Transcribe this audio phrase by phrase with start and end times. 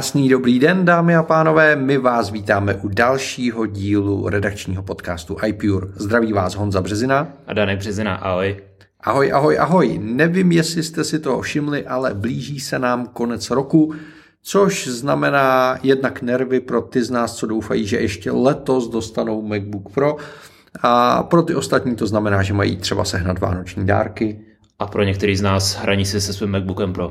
[0.00, 5.86] Krásný dobrý den, dámy a pánové, my vás vítáme u dalšího dílu redakčního podcastu iPure.
[5.96, 7.28] Zdraví vás Honza Březina.
[7.46, 8.56] A Danek Březina, ahoj.
[9.00, 9.98] Ahoj, ahoj, ahoj.
[10.02, 13.94] Nevím, jestli jste si to všimli, ale blíží se nám konec roku,
[14.42, 19.92] což znamená jednak nervy pro ty z nás, co doufají, že ještě letos dostanou MacBook
[19.92, 20.16] Pro,
[20.82, 24.40] a pro ty ostatní to znamená, že mají třeba sehnat vánoční dárky.
[24.78, 27.10] A pro některý z nás hraní si se svým MacBookem Pro.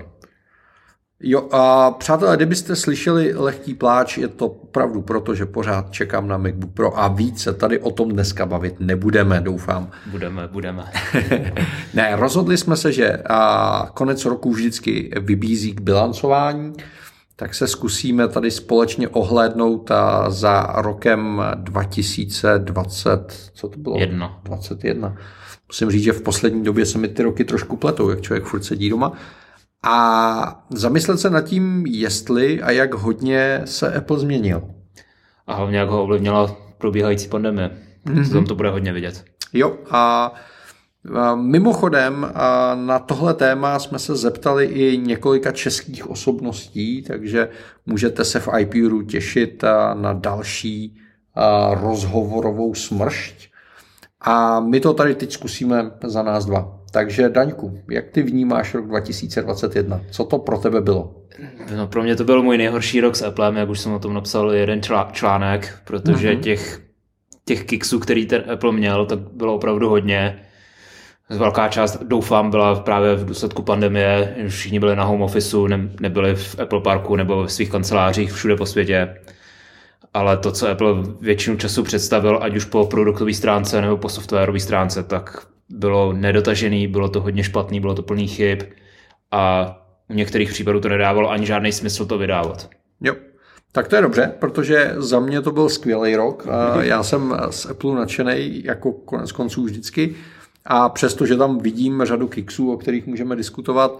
[1.23, 6.71] Jo, a přátelé, kdybyste slyšeli lehký pláč, je to pravdu, protože pořád čekám na MacBook
[6.73, 9.91] Pro a více tady o tom dneska bavit nebudeme, doufám.
[10.05, 10.91] Budeme, budeme.
[11.93, 16.73] ne, rozhodli jsme se, že a konec roku vždycky vybízí k bilancování,
[17.35, 23.99] tak se zkusíme tady společně ohlédnout a za rokem 2020, co to bylo?
[23.99, 24.39] Jedno.
[24.43, 25.15] 21.
[25.67, 28.63] Musím říct, že v poslední době se mi ty roky trošku pletou, jak člověk furt
[28.63, 29.13] sedí doma.
[29.83, 34.61] A zamyslet se nad tím, jestli a jak hodně se Apple změnil.
[35.47, 37.71] A hlavně, jak ho ovlivnila probíhající pandemie.
[38.05, 38.33] Mm-hmm.
[38.33, 39.25] Tam to bude hodně vidět.
[39.53, 40.33] Jo, a
[41.35, 42.33] Mimochodem,
[42.75, 47.49] na tohle téma jsme se zeptali i několika českých osobností, takže
[47.85, 49.63] můžete se v IPUru těšit
[49.93, 50.97] na další
[51.71, 53.49] rozhovorovou smršť.
[54.21, 56.78] A my to tady teď zkusíme za nás dva.
[56.91, 60.01] Takže Daňku, jak ty vnímáš rok 2021?
[60.11, 61.15] Co to pro tebe bylo?
[61.75, 64.13] No, pro mě to byl můj nejhorší rok s Applem, jak už jsem o tom
[64.13, 64.81] napsal jeden
[65.11, 66.39] článek, protože mm-hmm.
[66.39, 66.81] těch,
[67.45, 70.39] těch kiksů, který ten Apple měl, tak bylo opravdu hodně.
[71.29, 74.35] Velká část, doufám, byla právě v důsledku pandemie.
[74.47, 78.55] Všichni byli na home officeu, ne, nebyli v Apple Parku nebo v svých kancelářích všude
[78.55, 79.15] po světě.
[80.13, 84.59] Ale to, co Apple většinu času představil, ať už po produktové stránce nebo po softwarové
[84.59, 88.61] stránce, tak bylo nedotažený, bylo to hodně špatný, bylo to plný chyb
[89.31, 89.75] a
[90.09, 92.69] u některých případů to nedávalo ani žádný smysl to vydávat.
[93.01, 93.15] Jo,
[93.71, 96.47] tak to je dobře, protože za mě to byl skvělý rok.
[96.79, 100.15] Já jsem z Apple nadšený, jako konec konců vždycky.
[100.65, 103.99] A přesto, že tam vidím řadu kiksů, o kterých můžeme diskutovat,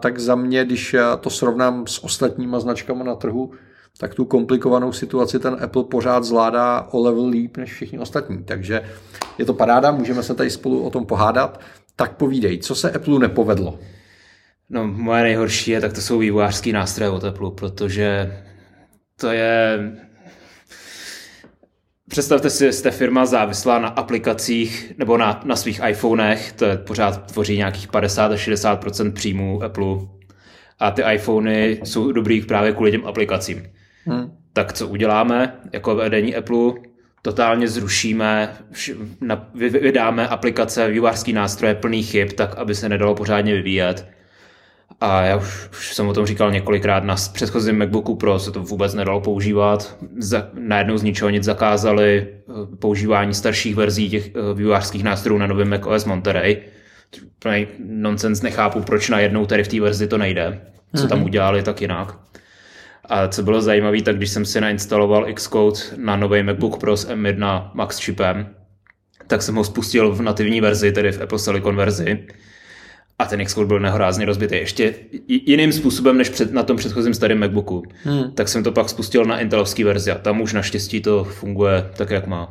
[0.00, 3.52] tak za mě, když to srovnám s ostatníma značkami na trhu,
[4.00, 8.44] tak tu komplikovanou situaci ten Apple pořád zvládá o level líp než všichni ostatní.
[8.44, 8.82] Takže
[9.38, 11.60] je to paráda, můžeme se tady spolu o tom pohádat.
[11.96, 13.78] Tak povídej, co se Apple nepovedlo?
[14.70, 18.38] No, moje nejhorší je, tak to jsou vývojářský nástroje od Apple, protože
[19.16, 19.78] to je
[22.08, 26.76] Představte si, že jste firma závislá na aplikacích nebo na, na svých iPhonech, to je
[26.76, 29.96] pořád tvoří nějakých 50 až 60% příjmů Apple.
[30.78, 33.79] A ty iPhony jsou dobrý právě kvůli těm aplikacím.
[34.10, 34.32] Hmm.
[34.52, 36.72] Tak co uděláme jako vedení Apple?
[37.22, 38.56] Totálně zrušíme,
[39.58, 44.06] vydáme aplikace, vývářský nástroje plný chyb, tak aby se nedalo pořádně vyvíjet
[45.00, 48.62] a já už, už jsem o tom říkal několikrát, na předchozím MacBooku Pro se to
[48.62, 49.96] vůbec nedalo používat.
[50.18, 55.46] Za, najednou z ničeho nic zakázali eh, používání starších verzí těch eh, vývojářských nástrojů na
[55.46, 56.62] novém macOS Monterey.
[57.86, 60.60] Nonsense nechápu, proč najednou tady v té verzi to nejde.
[60.96, 61.26] Co tam mhm.
[61.26, 62.18] udělali, tak jinak.
[63.04, 67.08] A co bylo zajímavé, tak když jsem si nainstaloval Xcode na nový MacBook Pro s
[67.08, 68.54] M1 Max chipem,
[69.26, 72.26] tak jsem ho spustil v nativní verzi, tedy v Apple Silicon verzi
[73.20, 74.94] a ten Xcode byl nehorázně rozbitý ještě
[75.28, 77.82] jiným způsobem než před, na tom předchozím starém MacBooku.
[78.04, 78.32] Hmm.
[78.32, 82.10] Tak jsem to pak spustil na Intelovský verzi a tam už naštěstí to funguje tak,
[82.10, 82.48] jak má.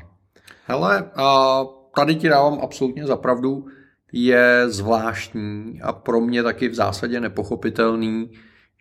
[0.65, 1.59] Hele, a
[1.95, 3.65] tady ti dávám absolutně za pravdu.
[4.13, 8.29] Je zvláštní a pro mě taky v zásadě nepochopitelný,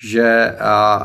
[0.05, 0.55] že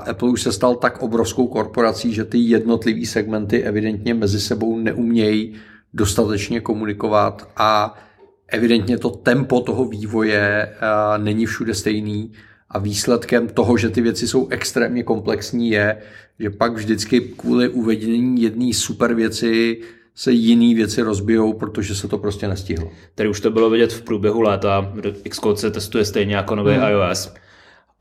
[0.06, 5.54] Apple už se stal tak obrovskou korporací, že ty jednotlivé segmenty evidentně mezi sebou neumějí
[5.94, 8.00] dostatečně komunikovat a
[8.48, 10.70] evidentně to tempo toho vývoje
[11.18, 12.32] není všude stejný
[12.70, 15.98] a výsledkem toho, že ty věci jsou extrémně komplexní, je,
[16.40, 19.82] že pak vždycky kvůli uvedení jedné super věci
[20.16, 22.92] se jiné věci rozbijou, protože se to prostě nestihlo.
[23.16, 24.94] Tady už to bylo vidět v průběhu léta,
[25.30, 26.84] Xcode se testuje stejně jako nový hmm.
[26.84, 27.34] iOS.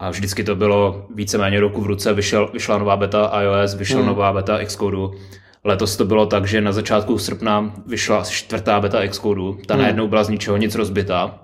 [0.03, 4.07] A vždycky to bylo víceméně roku v ruce, vyšel, vyšla nová beta iOS, vyšla hmm.
[4.07, 5.17] nová beta Xcode
[5.65, 9.83] Letos to bylo tak, že na začátku srpna vyšla čtvrtá beta Xcode, ta hmm.
[9.83, 11.39] najednou byla z ničeho nic rozbitá.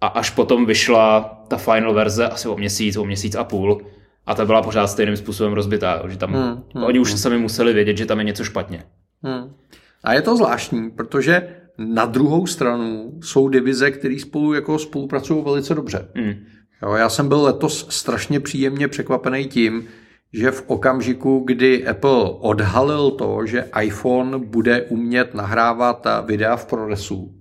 [0.00, 3.82] A až potom vyšla ta final verze asi o měsíc, o měsíc a půl,
[4.26, 7.18] a ta byla pořád stejným způsobem rozbitá, že tam hmm, hmm, oni už hmm.
[7.18, 8.84] sami museli vědět, že tam je něco špatně.
[9.22, 9.54] Hmm.
[10.04, 11.48] A je to zvláštní, protože
[11.78, 16.08] na druhou stranu jsou divize, které spolu jako spolupracují velice dobře.
[16.14, 16.34] Hmm.
[16.82, 19.88] Jo, já jsem byl letos strašně příjemně překvapený tím,
[20.32, 27.34] že v okamžiku, kdy Apple odhalil to, že iPhone bude umět nahrávat videa v ProResu,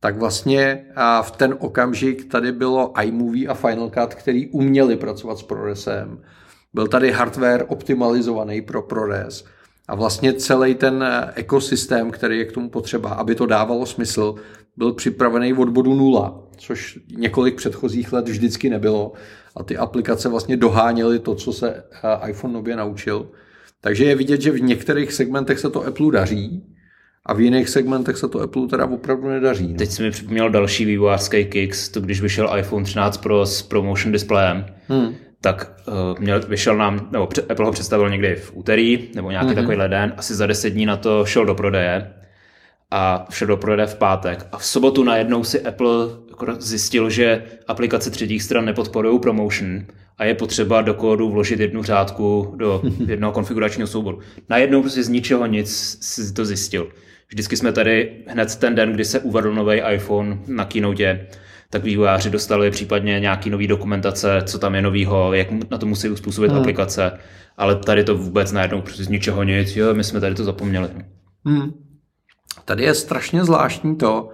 [0.00, 0.84] tak vlastně
[1.22, 6.22] v ten okamžik tady bylo iMovie a Final Cut, který uměli pracovat s ProResem.
[6.74, 9.44] byl tady hardware optimalizovaný pro ProRes
[9.88, 14.34] a vlastně celý ten ekosystém, který je k tomu potřeba, aby to dávalo smysl,
[14.78, 19.12] byl připravený od bodu nula, což několik předchozích let vždycky nebylo
[19.56, 23.30] a ty aplikace vlastně doháněly to, co se eh, iPhone nově naučil.
[23.80, 26.62] Takže je vidět, že v některých segmentech se to Apple daří,
[27.26, 29.68] a v jiných segmentech se to Apple teda opravdu nedaří.
[29.68, 29.78] No.
[29.78, 34.12] Teď si mi připomněl další vývojářský kicks, to když vyšel iPhone 13 Pro s ProMotion
[34.12, 35.14] displejem, hmm.
[35.40, 39.56] tak uh, měl, vyšel nám, nebo Apple ho představil někdy v úterý, nebo nějaký hmm.
[39.56, 42.12] takový den, asi za 10 dní na to šel do prodeje
[42.90, 44.46] a šel do prodeje v pátek.
[44.52, 46.08] A v sobotu najednou si Apple
[46.58, 49.86] zjistil, že aplikace třetích stran nepodporují promotion
[50.18, 54.18] a je potřeba do kódu vložit jednu řádku do jednoho konfiguračního souboru.
[54.48, 56.88] Najednou prostě z ničeho nic si to zjistil.
[57.28, 61.26] Vždycky jsme tady hned ten den, kdy se uvedl nový iPhone na keynote,
[61.70, 66.08] tak vývojáři dostali případně nějaký nový dokumentace, co tam je novýho, jak na to musí
[66.08, 66.60] uspůsobit hmm.
[66.60, 67.12] aplikace,
[67.56, 70.88] ale tady to vůbec najednou prostě z ničeho nic, jo, my jsme tady to zapomněli.
[71.44, 71.87] Hmm.
[72.64, 74.28] Tady je strašně zvláštní to,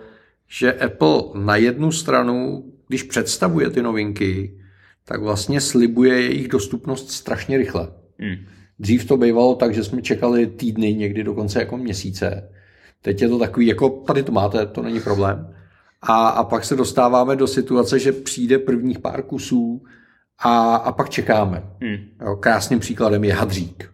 [0.48, 4.60] že Apple na jednu stranu, když představuje ty novinky,
[5.04, 7.88] tak vlastně slibuje jejich dostupnost strašně rychle.
[8.18, 8.36] Hmm.
[8.78, 12.50] Dřív to bývalo tak, že jsme čekali týdny, někdy dokonce jako měsíce.
[13.02, 15.54] Teď je to takový, jako tady to máte, to není problém.
[16.02, 19.82] A, a pak se dostáváme do situace, že přijde prvních pár kusů
[20.38, 21.62] a, a pak čekáme.
[21.82, 21.96] Hmm.
[22.26, 23.90] Jo, krásným příkladem je hadřík.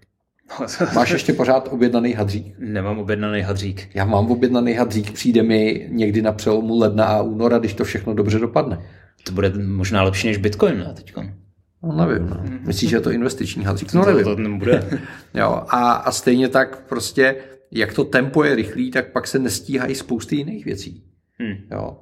[0.95, 2.55] Máš ještě pořád objednaný hadřík?
[2.59, 3.89] Nemám objednaný hadřík.
[3.95, 8.15] Já mám objednaný hadřík, přijde mi někdy na přelomu ledna a února, když to všechno
[8.15, 8.79] dobře dopadne.
[9.25, 11.25] To bude možná lepší než Bitcoin, ne, teďko?
[11.83, 12.43] No nevím, no.
[12.67, 13.95] Myslíš, že je to investiční hadřík?
[13.95, 14.25] No nevím.
[14.25, 15.01] To, to nebude.
[15.35, 17.37] jo, a, a stejně tak prostě,
[17.71, 21.05] jak to tempo je rychlý, tak pak se nestíhají spousty jiných věcí.
[21.39, 21.55] Hmm.
[21.71, 21.99] Jo.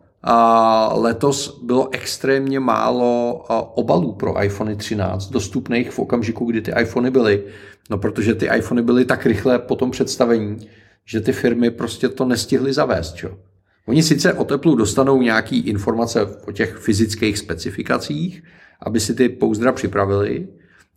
[0.93, 3.33] Letos bylo extrémně málo
[3.75, 7.45] obalů pro iPhone 13 dostupných v okamžiku, kdy ty iPhony byly.
[7.91, 10.69] No protože ty iPhony byly tak rychle po tom představení,
[11.05, 13.15] že ty firmy prostě to nestihly zavést.
[13.15, 13.39] Čo?
[13.87, 18.43] Oni sice od Apple dostanou nějaký informace o těch fyzických specifikacích,
[18.83, 20.49] aby si ty pouzdra připravili,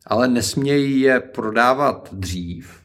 [0.08, 2.81] ale nesmějí je prodávat dřív.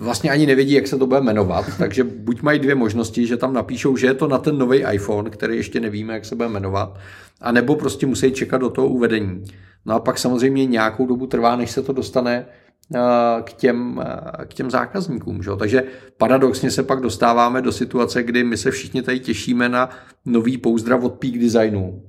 [0.00, 3.52] Vlastně ani nevědí, jak se to bude jmenovat, takže buď mají dvě možnosti, že tam
[3.52, 6.98] napíšou, že je to na ten nový iPhone, který ještě nevíme, jak se bude jmenovat,
[7.40, 9.44] a nebo prostě musí čekat do toho uvedení.
[9.86, 12.46] No a pak samozřejmě nějakou dobu trvá, než se to dostane
[13.44, 14.04] k těm,
[14.46, 15.42] k těm zákazníkům.
[15.42, 15.50] Že?
[15.58, 15.82] Takže
[16.16, 19.90] paradoxně se pak dostáváme do situace, kdy my se všichni tady těšíme na
[20.24, 22.02] nový pouzdrav od Peak Designu.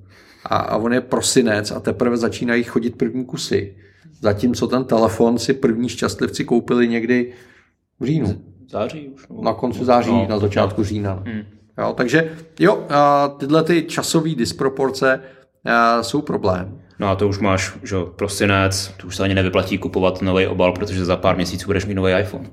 [0.46, 3.75] A, a on je prosinec a teprve začínají chodit první kusy.
[4.22, 7.34] Zatímco ten telefon si první šťastlivci koupili někdy
[8.00, 8.42] v říjnu.
[8.70, 9.28] Září už.
[9.42, 11.24] Na konci září, no, na začátku října.
[11.26, 11.42] Hmm.
[11.78, 12.88] Jo, takže jo,
[13.38, 15.21] tyhle ty časové disproporce
[16.02, 16.81] jsou problém.
[17.00, 20.71] No a to už máš, že prosinec, to už se ani nevyplatí kupovat nový obal,
[20.71, 22.50] protože za pár měsíců budeš mít nový iPhone.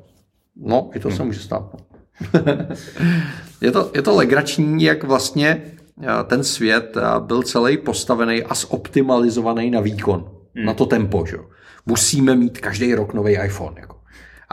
[0.57, 1.17] No, i to hmm.
[1.17, 1.63] se může stát.
[1.73, 1.81] No.
[3.61, 5.63] je, to, je to legrační, jak vlastně
[6.03, 10.65] eh, ten svět eh, byl celý postavený a zoptimalizovaný na výkon, hmm.
[10.67, 11.27] na to tempo.
[11.27, 11.37] Že?
[11.87, 13.75] Musíme mít každý rok nový iPhone.
[13.81, 13.97] Jako.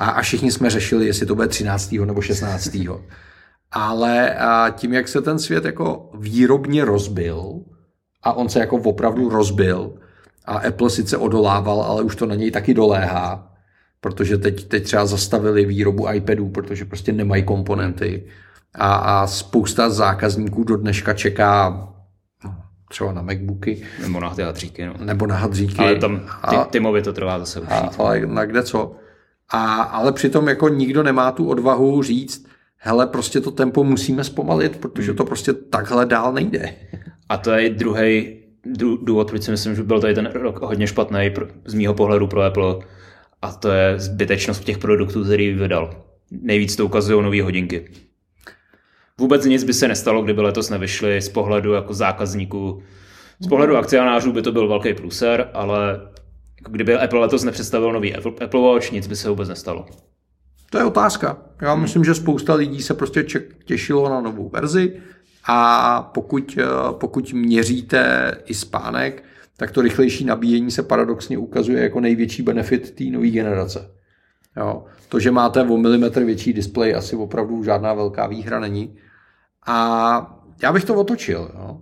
[0.01, 1.91] A, a všichni jsme řešili, jestli to bude 13.
[1.91, 2.77] nebo 16.
[3.71, 7.59] Ale a tím, jak se ten svět jako výrobně rozbil,
[8.23, 9.93] a on se jako opravdu rozbil
[10.45, 13.53] a Apple sice odolával, ale už to na něj taky doléhá,
[13.99, 18.27] protože teď, teď třeba zastavili výrobu iPadů, protože prostě nemají komponenty
[18.75, 21.69] a, a spousta zákazníků do dneška čeká
[22.43, 22.55] no,
[22.89, 23.83] třeba na MacBooky.
[24.01, 24.85] Nebo na hadříky.
[24.85, 24.93] No.
[24.99, 25.77] Nebo na hadříky.
[25.77, 27.59] Ale tam ty, Timovi to trvá zase.
[27.59, 29.00] A, ale na kde co.
[29.51, 32.45] A, ale přitom jako nikdo nemá tu odvahu říct,
[32.77, 35.17] hele, prostě to tempo musíme zpomalit, protože hmm.
[35.17, 36.75] to prostě takhle dál nejde.
[37.29, 38.37] A to je druhý
[39.01, 41.31] důvod, proč si myslím, že byl tady ten rok hodně špatný
[41.65, 42.75] z mýho pohledu pro Apple.
[43.41, 46.03] A to je zbytečnost těch produktů, který vydal.
[46.31, 47.91] Nejvíc to ukazují nové hodinky.
[49.17, 52.83] Vůbec nic by se nestalo, kdyby letos nevyšly z pohledu jako zákazníků.
[53.39, 55.99] Z pohledu akcionářů by to byl velký pluser, ale
[56.69, 59.85] kdyby Apple letos nepředstavil nový Apple, Apple Watch, nic by se vůbec nestalo.
[60.69, 61.37] To je otázka.
[61.61, 63.25] Já myslím, že spousta lidí se prostě
[63.65, 65.01] těšilo na novou verzi
[65.47, 69.23] a pokud, eh, pokud měříte i spánek,
[69.57, 73.91] tak to rychlejší nabíjení se paradoxně ukazuje jako největší benefit té nové generace.
[74.57, 74.85] Jo.
[75.09, 78.97] To, že máte o milimetr větší displej, asi opravdu žádná velká výhra není.
[79.65, 81.51] A já bych to otočil.
[81.53, 81.81] Jo.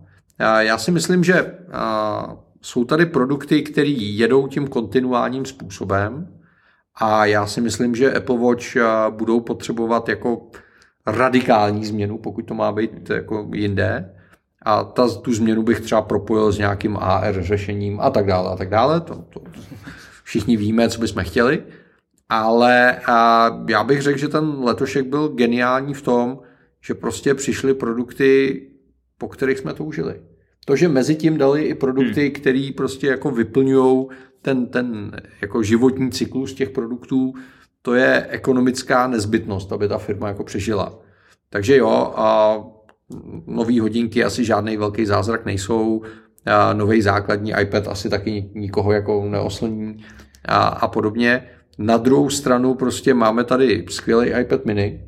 [0.59, 1.57] Já si myslím, že
[2.61, 6.39] jsou tady produkty, které jedou tím kontinuálním způsobem
[6.95, 8.75] a já si myslím, že Apple Watch
[9.09, 10.47] budou potřebovat jako
[11.07, 14.15] radikální změnu, pokud to má být jako jinde.
[14.61, 18.55] A ta, tu změnu bych třeba propojil s nějakým AR řešením a tak dále a
[18.55, 19.01] tak dále.
[19.01, 19.49] To, to, to
[20.23, 21.63] všichni víme, co bychom chtěli,
[22.29, 26.39] ale a já bych řekl, že ten letošek byl geniální v tom,
[26.81, 28.61] že prostě přišly produkty,
[29.17, 30.21] po kterých jsme toužili.
[30.69, 32.31] To, že mezi tím dali i produkty, hmm.
[32.31, 34.07] které prostě jako vyplňují
[34.41, 35.11] ten, ten
[35.41, 37.33] jako životní cyklus těch produktů,
[37.81, 40.99] to je ekonomická nezbytnost, aby ta firma jako přežila.
[41.49, 42.57] Takže jo, a
[43.47, 46.01] nový hodinky asi žádný velký zázrak nejsou,
[46.73, 50.05] nový základní iPad asi taky nikoho jako neoslní
[50.45, 51.43] a, a podobně.
[51.77, 55.03] Na druhou stranu prostě máme tady skvělý iPad mini,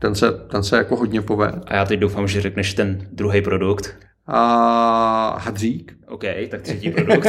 [0.00, 1.60] ten se, ten se jako hodně povede.
[1.66, 4.07] A já teď doufám, že řekneš ten druhý produkt.
[4.28, 5.96] A hadřík.
[6.08, 7.26] OK, tak třetí produkt.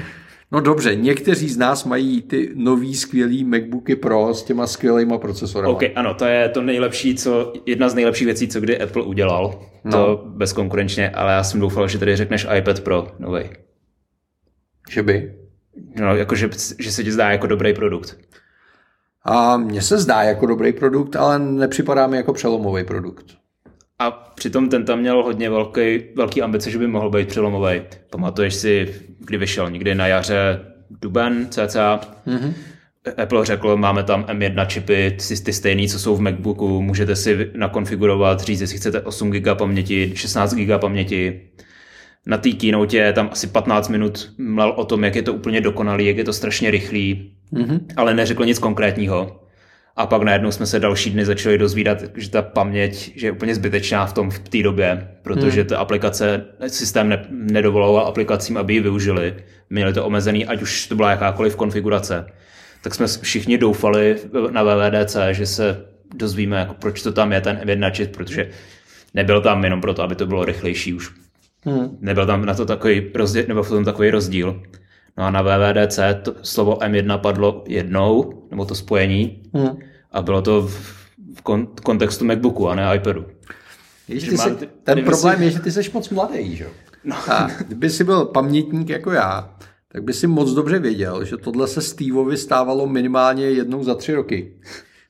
[0.52, 5.66] no dobře, někteří z nás mají ty nový skvělý MacBooky Pro s těma skvělýma procesory.
[5.66, 9.60] OK, ano, to je to nejlepší, co, jedna z nejlepších věcí, co kdy Apple udělal.
[9.84, 9.92] No.
[9.92, 13.42] To bezkonkurenčně, ale já jsem doufal, že tady řekneš iPad Pro nový.
[14.90, 15.34] Že by?
[16.00, 18.18] No, jakože že se ti zdá jako dobrý produkt.
[19.24, 23.26] A mně se zdá jako dobrý produkt, ale nepřipadá mi jako přelomový produkt.
[23.98, 27.80] A přitom ten tam měl hodně velký, velký ambice, že by mohl být přelomový.
[28.10, 30.60] Pamatuješ si, kdy vyšel někdy na jaře
[30.90, 32.00] duben cca.
[32.26, 32.52] Mm-hmm.
[33.22, 38.40] Apple řekl, máme tam M1 čipy, ty stejný, co jsou v MacBooku, můžete si nakonfigurovat,
[38.40, 41.40] říct, jestli chcete 8 GB paměti, 16 GB paměti.
[42.26, 46.06] Na té keynote tam asi 15 minut mlel o tom, jak je to úplně dokonalý,
[46.06, 47.80] jak je to strašně rychlý, mm-hmm.
[47.96, 49.45] ale neřekl nic konkrétního.
[49.96, 53.54] A pak najednou jsme se další dny začali dozvídat, že ta paměť že je úplně
[53.54, 55.68] zbytečná v tom v té době, protože hmm.
[55.68, 59.34] ta aplikace, systém ne, nedovoloval aplikacím, aby ji využili.
[59.70, 62.26] Měli to omezený, ať už to byla jakákoliv konfigurace.
[62.82, 64.16] Tak jsme všichni doufali
[64.50, 65.84] na VVDC, že se
[66.14, 68.50] dozvíme, jako proč to tam je ten M1 čip, protože
[69.14, 71.10] nebyl tam jenom proto, aby to bylo rychlejší už.
[71.64, 71.98] Hmm.
[72.00, 74.62] Nebyl tam na to takový rozdíl, nebo v tom takový rozdíl.
[75.18, 79.78] No a na VVDC to slovo M1 padlo jednou, nebo to spojení, hmm.
[80.12, 80.96] a bylo to v,
[81.36, 83.26] v kon, kontextu MacBooku a ne iPadu.
[84.08, 85.44] Víš, ty jsi, ty, ten problém si...
[85.44, 86.66] je, že ty jsi moc mladý, že?
[87.04, 87.16] No.
[87.32, 89.56] A kdyby jsi byl pamětník jako já,
[89.92, 94.14] tak by si moc dobře věděl, že tohle se Steveovi stávalo minimálně jednou za tři
[94.14, 94.60] roky.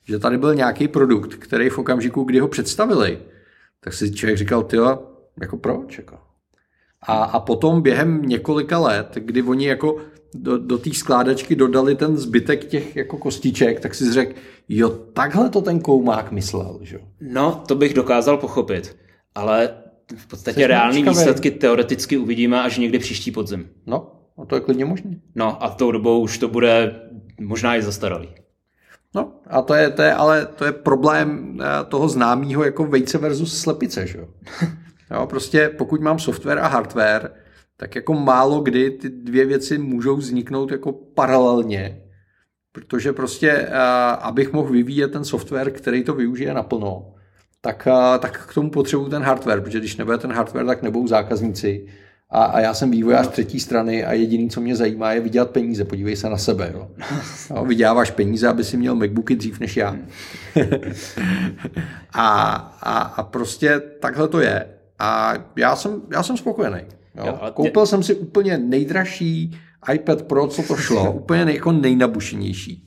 [0.05, 3.19] Že tady byl nějaký produkt, který v okamžiku, kdy ho představili,
[3.81, 4.77] tak si člověk říkal, ty
[5.41, 5.99] jako proč?
[5.99, 6.19] Jako?
[7.07, 9.97] A, a potom během několika let, kdy oni jako
[10.35, 14.35] do, do té skládačky dodali ten zbytek těch jako kostiček, tak si řekl,
[14.69, 16.99] jo, takhle to ten koumák myslel, že?
[17.21, 18.97] No, to bych dokázal pochopit,
[19.35, 19.71] ale
[20.17, 23.69] v podstatě reální výsledky teoreticky uvidíme až někdy příští podzim.
[23.87, 25.11] No, a to je klidně možné.
[25.35, 27.01] No a tou dobou už to bude
[27.41, 28.29] možná i zastaralý.
[29.15, 33.19] No a to je, to je ale to je problém eh, toho známého jako vejce
[33.19, 34.29] versus slepice, že jo?
[35.11, 37.31] Jo, prostě pokud mám software a hardware,
[37.77, 42.03] tak jako málo kdy ty dvě věci můžou vzniknout jako paralelně,
[42.73, 43.69] protože prostě,
[44.21, 47.15] abych mohl vyvíjet ten software, který to využije naplno,
[47.61, 51.87] tak, tak k tomu potřebuji ten hardware, protože když nebude ten hardware, tak nebudou zákazníci.
[52.31, 55.85] A, a já jsem vývojář třetí strany a jediný, co mě zajímá, je vydělat peníze.
[55.85, 56.71] Podívej se na sebe.
[56.75, 56.91] Jo.
[57.51, 59.97] Jo, vyděláváš peníze, aby si měl MacBooky dřív než já.
[62.13, 64.76] a, a, a prostě takhle to je.
[64.99, 66.81] A já jsem, já jsem spokojený.
[67.15, 67.27] Jo.
[67.27, 67.87] Jo, Koupil mě...
[67.87, 69.59] jsem si úplně nejdražší
[69.95, 72.83] iPad Pro, co to šlo, úplně nej, jako nejnabušenější.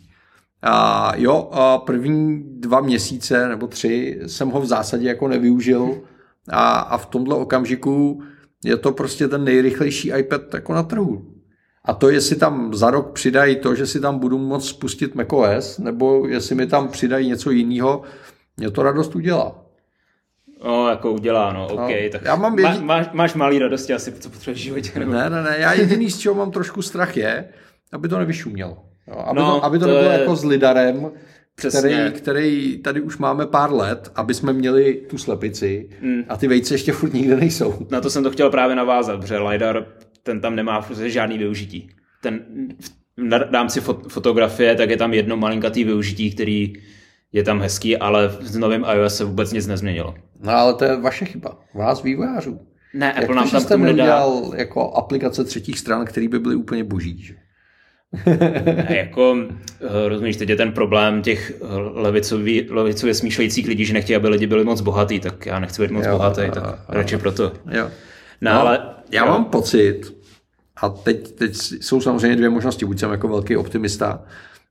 [0.62, 6.02] A jo, a první dva měsíce nebo tři jsem ho v zásadě jako nevyužil
[6.50, 8.22] a, a v tomhle okamžiku
[8.64, 11.26] je to prostě ten nejrychlejší iPad jako na trhu.
[11.86, 15.78] A to, jestli tam za rok přidají to, že si tam budu moct spustit macOS,
[15.78, 18.02] nebo jestli mi tam přidají něco jiného,
[18.58, 19.66] mě to radost udělá.
[20.66, 21.80] No, jako udělá, no, OK.
[21.80, 22.86] No, tak já mám jedin...
[22.86, 25.00] má, máš, máš malý radosti asi, co potřebuješ v životě.
[25.00, 25.14] Nebo...
[25.14, 27.50] Ne, ne, ne, já jediný, z čeho mám trošku strach je,
[27.92, 28.78] aby to nevyšumělo.
[29.26, 30.20] Aby, no, to, aby to, to nebylo je...
[30.20, 31.12] jako s lidarem,
[31.56, 36.24] který, který tady už máme pár let, aby jsme měli tu slepici mm.
[36.30, 37.88] a ty vejce ještě furt nikde nejsou.
[37.92, 39.86] Na to jsem to chtěl právě navázat, protože lidar
[40.24, 41.90] ten tam nemá žádný využití.
[42.22, 42.40] Ten,
[43.52, 46.74] dám si fotografie, tak je tam jedno malinkatý využití, který
[47.34, 50.16] je tam hezký, ale v novém iOS se vůbec nic nezměnilo.
[50.40, 52.60] No ale to je vaše chyba, vás vývojářů.
[52.94, 57.22] Ne, Apple nám tam jste neudělal jako aplikace třetích stran, které by byly úplně boží,
[57.22, 57.34] že?
[58.26, 59.38] ne, jako,
[59.82, 64.28] eh, rozumíš, teď je ten problém těch eh, levicový, levicově smýšlejících lidí, že nechtějí, aby
[64.28, 67.52] lidi byli moc bohatý, tak já nechci být moc jo, bohatý, tak a, radši proto.
[67.72, 67.90] Jo.
[68.42, 68.80] No, no, ale
[69.12, 69.32] já jo.
[69.32, 70.02] mám pocit,
[70.82, 74.24] a teď, teď jsou samozřejmě dvě možnosti, buď jsem jako velký optimista,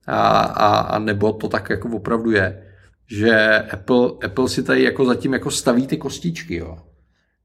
[0.09, 2.63] a, a, a nebo to tak jako opravdu je,
[3.07, 6.79] že Apple, Apple si tady jako zatím jako staví ty kostičky, jo.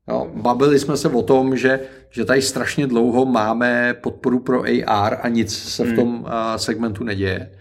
[0.10, 1.80] Jo, bavili jsme se o tom, že,
[2.10, 5.96] že tady strašně dlouho máme podporu pro AR a nic se v Hmm.
[5.96, 7.52] tom uh, segmentu neděje.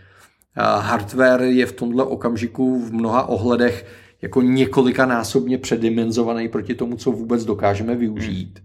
[0.57, 3.87] Hardware je v tomhle okamžiku v mnoha ohledech
[4.23, 8.63] jako několikanásobně předimenzovaný proti tomu, co vůbec dokážeme využít.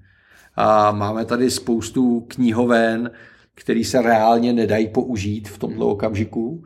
[0.55, 3.11] A máme tady spoustu knihoven,
[3.61, 6.63] který se reálně nedají použít v tomto okamžiku.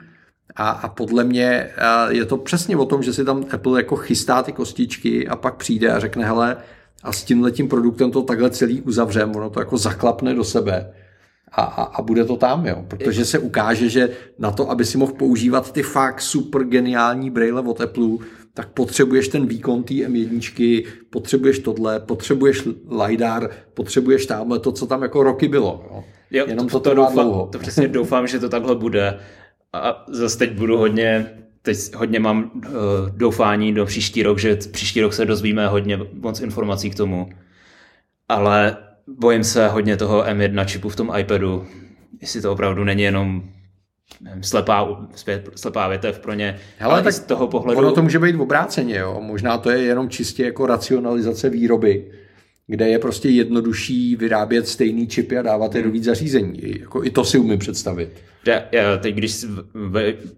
[0.55, 3.95] A, a podle mě a je to přesně o tom, že si tam Apple jako
[3.95, 6.57] chystá ty kostičky a pak přijde a řekne, hele,
[7.03, 10.93] a s tímhletím produktem to takhle celý uzavřem, ono to jako zaklapne do sebe
[11.51, 12.85] a, a, a bude to tam, jo.
[12.87, 17.61] Protože se ukáže, že na to, aby si mohl používat ty fakt super geniální braille
[17.61, 18.09] od Apple,
[18.53, 22.67] tak potřebuješ ten výkon té M1, potřebuješ tohle, potřebuješ
[23.05, 25.85] LiDAR, potřebuješ tamhle to, co tam jako roky bylo.
[25.91, 26.03] Jo.
[26.31, 27.49] Jo, Jenom to, to, to, doufám, dlouho.
[27.51, 29.19] to přesně doufám, že to takhle bude.
[29.73, 31.25] A zase teď budu hodně,
[31.61, 32.71] teď hodně mám uh,
[33.09, 37.29] doufání do příští rok, že příští rok se dozvíme hodně moc informací k tomu.
[38.29, 41.67] Ale bojím se hodně toho M1 čipu v tom iPadu,
[42.21, 43.43] jestli to opravdu není jenom
[44.21, 45.07] nevím, slepá,
[45.55, 46.59] slepá větev pro ně.
[46.77, 47.79] Hele, ale tak z toho pohledu...
[47.79, 49.21] Ono to může být v obráceně, jo.
[49.21, 52.11] Možná to je jenom čistě jako racionalizace výroby,
[52.67, 56.59] kde je prostě jednodušší vyrábět stejný čipy a dávat je do víc zařízení.
[56.59, 58.09] I- Jako, I to si umím představit.
[58.47, 59.45] Já, já teď, když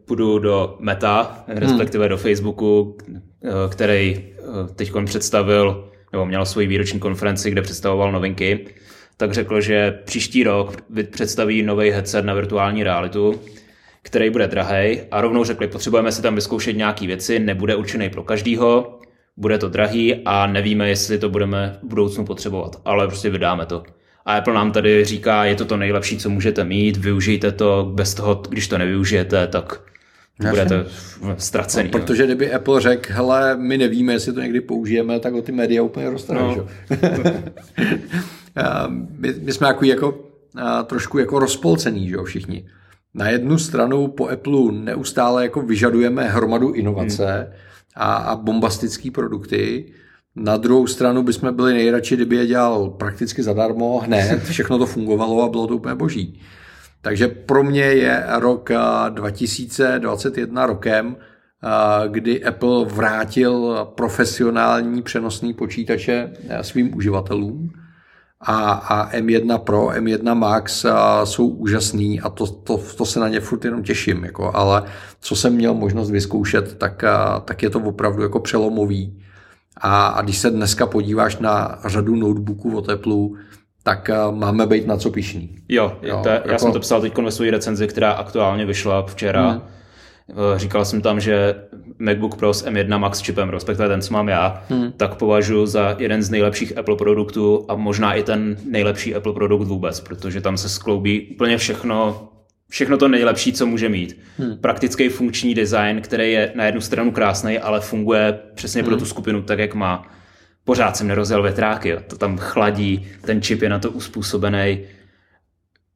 [0.05, 2.97] půjdu do Meta, respektive do Facebooku,
[3.45, 4.23] eh, který
[4.75, 8.65] teď představil, nebo měl svoji výroční konferenci, kde představoval novinky,
[9.17, 13.41] tak řekl, že příští rok představí nový headset na virtuální realitu,
[14.01, 18.23] který bude drahý a rovnou řekli, potřebujeme si tam vyzkoušet nějaké věci, nebude určený pro
[18.23, 18.99] každýho,
[19.37, 23.83] bude to drahý a nevíme, jestli to budeme v budoucnu potřebovat, ale prostě vydáme to.
[24.25, 28.13] A Apple nám tady říká, je to to nejlepší, co můžete mít, využijte to, bez
[28.13, 29.81] toho, když to nevyužijete, tak
[30.49, 30.85] budete
[31.37, 31.89] ztracený.
[31.93, 31.99] no.
[31.99, 35.83] Protože kdyby Apple řekl, hele, my nevíme, jestli to někdy použijeme, tak o ty média
[35.83, 36.57] úplně roztrhají.
[36.57, 36.67] No.
[39.17, 40.19] My, my jsme jako, jako
[40.85, 42.65] trošku jako rozpolcený, že jo, všichni.
[43.13, 47.53] Na jednu stranu po Apple neustále jako vyžadujeme hromadu inovace hmm.
[47.95, 49.93] A, a bombastické produkty.
[50.35, 55.43] Na druhou stranu bychom byli nejradši, kdyby je dělal prakticky zadarmo, hned, všechno to fungovalo
[55.43, 56.41] a bylo to úplně boží.
[57.01, 61.15] Takže pro mě je rok a, 2021 rokem,
[61.61, 67.82] a, kdy Apple vrátil profesionální přenosný počítače a, svým uživatelům
[68.45, 73.27] a, a M1 Pro, M1 Max a, jsou úžasný a to, to, to se na
[73.27, 74.83] ně furt jenom těším, jako, ale
[75.21, 79.19] co jsem měl možnost vyzkoušet, tak, a, tak je to opravdu jako přelomový.
[79.77, 83.13] A, a když se dneska podíváš na řadu notebooků od Apple,
[83.83, 85.55] tak máme být na co pišný.
[85.69, 89.05] Jo, Jo, to, já jako- jsem to psal teď ve své recenzi, která aktuálně vyšla
[89.05, 89.49] včera.
[89.49, 89.61] Hmm.
[90.29, 91.55] Eh, Říkal jsem tam, že
[91.99, 94.91] MacBook Pro s M1 Max čipem, respektive ten, co mám já, Hmm.
[94.91, 99.67] tak považuji za jeden z nejlepších Apple produktů a možná i ten nejlepší Apple produkt
[99.67, 102.29] vůbec, protože tam se skloubí úplně všechno,
[102.69, 104.19] všechno to nejlepší, co může mít.
[104.37, 104.57] Hmm.
[104.57, 108.89] Praktický funkční design, který je na jednu stranu krásný, ale funguje přesně Hmm.
[108.89, 110.07] pro tu skupinu tak, jak má.
[110.65, 111.97] Pořád jsem nerozjel větráky, jo.
[112.07, 114.79] to tam chladí, ten čip je na to uspůsobený.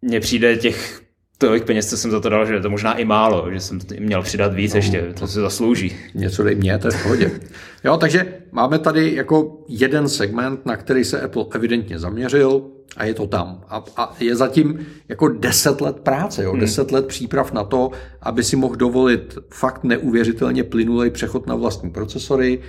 [0.02, 1.02] Mně přijde těch
[1.38, 3.80] tolik peněz, co jsem za to dal, že je to možná i málo, že jsem
[4.00, 5.96] měl přidat víc no, ještě, to se zaslouží.
[6.16, 7.32] Něco dej mě, to je v pohodě.
[7.84, 12.62] Jo, takže máme tady jako jeden segment, na který se Apple evidentně zaměřil
[12.98, 13.64] a je to tam.
[13.70, 18.44] A, a je zatím jako deset let práce, jo, deset let příprav na to, aby
[18.44, 22.60] si mohl dovolit fakt neuvěřitelně plynulej přechod na vlastní procesory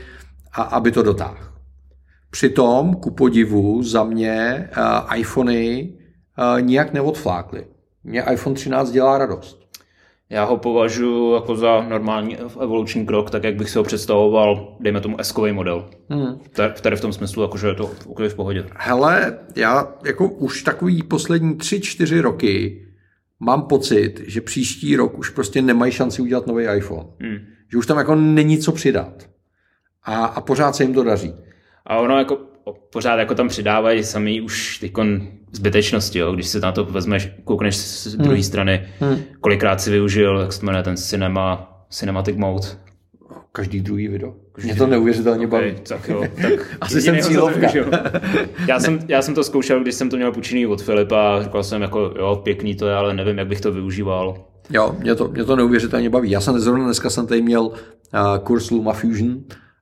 [0.53, 1.39] a aby to dotáhl.
[2.31, 5.93] Přitom, ku podivu, za mě uh, iPhony
[6.39, 7.65] uh, nijak neodflákly.
[8.09, 9.69] Mně iPhone 13 dělá radost.
[10.31, 15.01] Já ho považuji jako za normální evoluční krok, tak jak bych si ho představoval, dejme
[15.01, 15.91] tomu s model.
[16.09, 16.41] Hmm.
[16.83, 18.67] Tady- v tom smyslu, jakože je to úplně v pohodě.
[18.77, 22.87] Hele, já jako už takový poslední tři, čtyři roky
[23.41, 27.09] mám pocit, že příští rok už prostě nemají šanci udělat nový iPhone.
[27.21, 27.39] Hmm.
[27.73, 29.29] Že už tam jako není co přidat.
[30.03, 31.35] A, a pořád se jim to daří.
[31.87, 32.48] A ono jako
[32.93, 36.33] pořád jako tam přidávají sami už teďkon zbytečnosti, jo?
[36.33, 38.43] když se na to vezmeš, koukneš z druhé Hmm.
[38.43, 38.89] strany,
[39.41, 42.69] kolikrát si využil, jak se jmenuje, ten cinema, cinematic mode.
[43.53, 44.35] Každý druhý video.
[44.65, 45.71] Mě to neuvěřitelně baví.
[45.71, 47.67] Okay, tak jo, tak Asi jsem cílovka.
[48.69, 51.63] já, jsem, já jsem to zkoušel, když jsem to měl půjčený od Filipa a říkal
[51.63, 54.45] jsem jako, jo, pěkný to je, ale nevím, jak bych to využíval.
[54.71, 56.31] Jo, mě to, mě to neuvěřitelně baví.
[56.31, 57.73] Já jsem zrovna dneska jsem tady měl uh,
[58.43, 59.39] kurz LumaFusion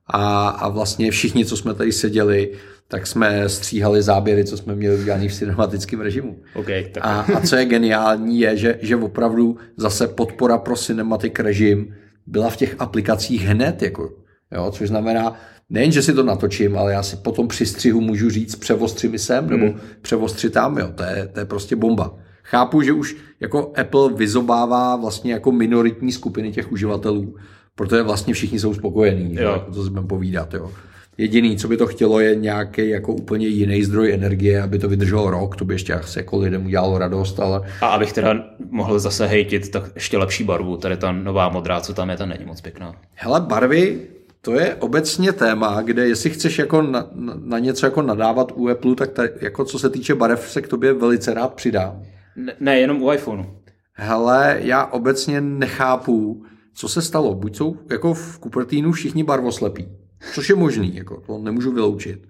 [0.07, 2.51] a, a vlastně všichni, co jsme tady seděli,
[2.87, 6.37] tak jsme stříhali záběry, co jsme měli udělaný v cinematickém režimu.
[6.55, 11.33] OK, tak A, a co je geniální, je, že, že opravdu zase podpora pro cinematic
[11.39, 11.93] režim
[12.27, 14.09] byla v těch aplikacích hned, jako,
[14.51, 15.33] jo, což znamená,
[15.69, 19.19] nejen, že si to natočím, ale já si potom při střihu můžu říct převostři mi
[19.19, 19.79] sem, nebo Hmm.
[20.01, 22.17] převostři tam, jo, to je, to je prostě bomba.
[22.43, 27.35] Chápu, že už jako Apple vyzobává vlastně jako minoritní skupiny těch uživatelů,
[27.75, 29.41] protože vlastně všichni jsou spokojení, jo.
[29.43, 29.51] Jo.
[29.51, 30.71] Jako to si budeme povídat, jo.
[31.17, 35.29] Jediný, co by to chtělo, je nějaký jako úplně jiný zdroj energie, aby to vydrželo
[35.29, 39.27] rok, to by ještě asi jako lidem udělalo radost, ale A abych teda mohl zase
[39.27, 40.77] hejtit, tak ještě lepší barvu.
[40.77, 42.95] Tady ta nová modrá, co tam je, ta není moc pěkná.
[43.13, 43.99] Hele, barvy,
[44.41, 48.69] to je obecně téma, kde jestli chceš jako na, na, na něco jako nadávat u
[48.69, 52.03] Apple, tak tady, jako co se týče barev se k tobě velice rád přidám.
[52.35, 53.45] Ne, ne jenom u iPhoneu.
[53.93, 57.35] Hele, já obecně nechápu, co se stalo.
[57.35, 59.87] Buď jsou jako v Cupertinu všichni barvoslepí,
[60.33, 62.27] což je možný, jako to nemůžu vyloučit.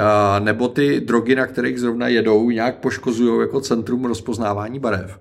[0.00, 5.20] A, nebo ty drogy, na kterých zrovna jedou, nějak poškozují jako centrum rozpoznávání barev.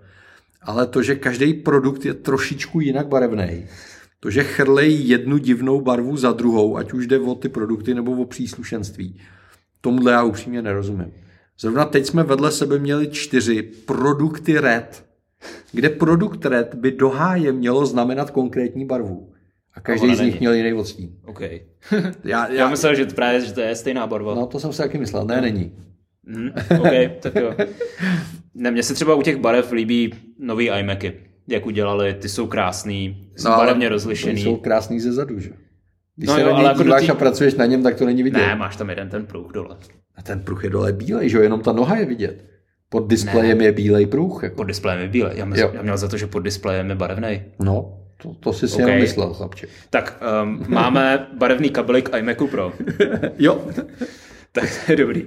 [0.61, 3.65] Ale to, že každý produkt je trošičku jinak barevný,
[4.19, 8.11] to, že chrlejí jednu divnou barvu za druhou, ať už jde o ty produkty nebo
[8.11, 9.21] o příslušenství,
[9.81, 11.13] tomuhle já upřímně nerozumím.
[11.59, 15.05] Zrovna teď jsme vedle sebe měli čtyři produkty red,
[15.71, 19.34] kde produkt red by do háje mělo znamenat konkrétní barvu.
[19.75, 20.37] A každý z nich není.
[20.39, 21.09] měl jiný odstín.
[21.25, 21.41] OK.
[21.91, 24.35] Já, Já já, myslel, že to právě že to je stejná barva.
[24.35, 25.71] no to jsem si taky myslel, ne, není.
[26.27, 27.53] Mm, OK, tak jo.
[28.53, 31.13] Ne, mně se třeba u těch barev líbí nový iMacy.
[31.47, 34.41] Jak udělali, ty jsou krásný, jsou ale barevně rozlišený.
[34.43, 35.49] Jsou krásný ze zadu, že?
[36.15, 38.05] Když No se jo, na něj jako díváš tý- a pracuješ na něm, tak to
[38.05, 38.37] není vidět.
[38.37, 39.77] Ne, máš tam jeden ten pruh dole.
[40.15, 41.43] A ten pruh je dole bílej, že jo?
[41.43, 42.45] Jenom ta noha je vidět.
[42.89, 44.43] Pod displejem je bílej pruh.
[44.43, 44.55] Jako.
[44.55, 45.31] Pod displejem je bílé.
[45.35, 45.71] Já, Jo.
[45.73, 47.41] já měl za to, že pod displejem je barevný.
[47.59, 48.79] No, to, to jsi si OK.
[48.79, 49.67] jenom myslel, chlapče.
[49.89, 52.73] Tak um, máme barevný kabely k iMacu Pro.
[53.39, 53.67] Jo,
[54.51, 55.25] tak to je dobrý.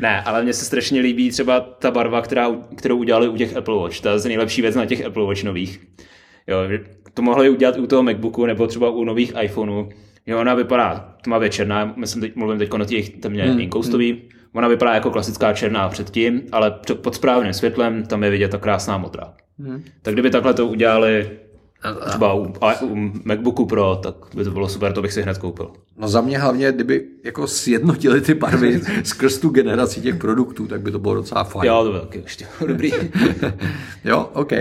[0.00, 3.74] Ne, ale mně se strašně líbí třeba ta barva, která, kterou udělali u těch Apple
[3.74, 4.00] Watch.
[4.00, 5.80] To je nejlepší věc na těch Apple Watch nových.
[6.46, 6.56] Jo,
[7.14, 9.88] to mohli udělat u toho MacBooku nebo třeba u nových iPhoneů.
[10.26, 14.22] Jo, ona vypadá tmavě černá, myslím, teď, mluvím teď o těch temně hmm, inkoustový.
[14.54, 18.98] Ona vypadá jako klasická černá předtím, ale pod správným světlem tam je vidět ta krásná
[18.98, 19.34] modrá.
[19.58, 19.84] Hmm.
[20.02, 21.30] Tak kdyby takhle to udělali
[22.08, 25.38] třeba u, a, u MacBooku Pro, tak by to bylo super, to bych si hned
[25.38, 25.70] koupil.
[25.98, 30.80] no za mě hlavně, kdyby jako sjednotili ty barvy skrz tu generaci těch produktů, tak
[30.80, 31.68] by to bylo docela fajn.
[31.70, 32.92] Jo, to bylo taky ještě dobrý.
[34.04, 34.52] Jo, OK.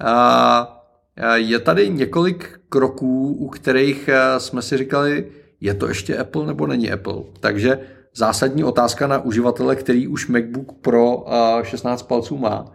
[0.00, 0.74] A
[1.34, 5.26] je tady několik kroků, u kterých jsme si říkali,
[5.60, 7.14] je to ještě Apple nebo není Apple.
[7.40, 7.78] Takže
[8.16, 12.72] zásadní otázka na uživatele, který už MacBook Pro a, 16 palců má.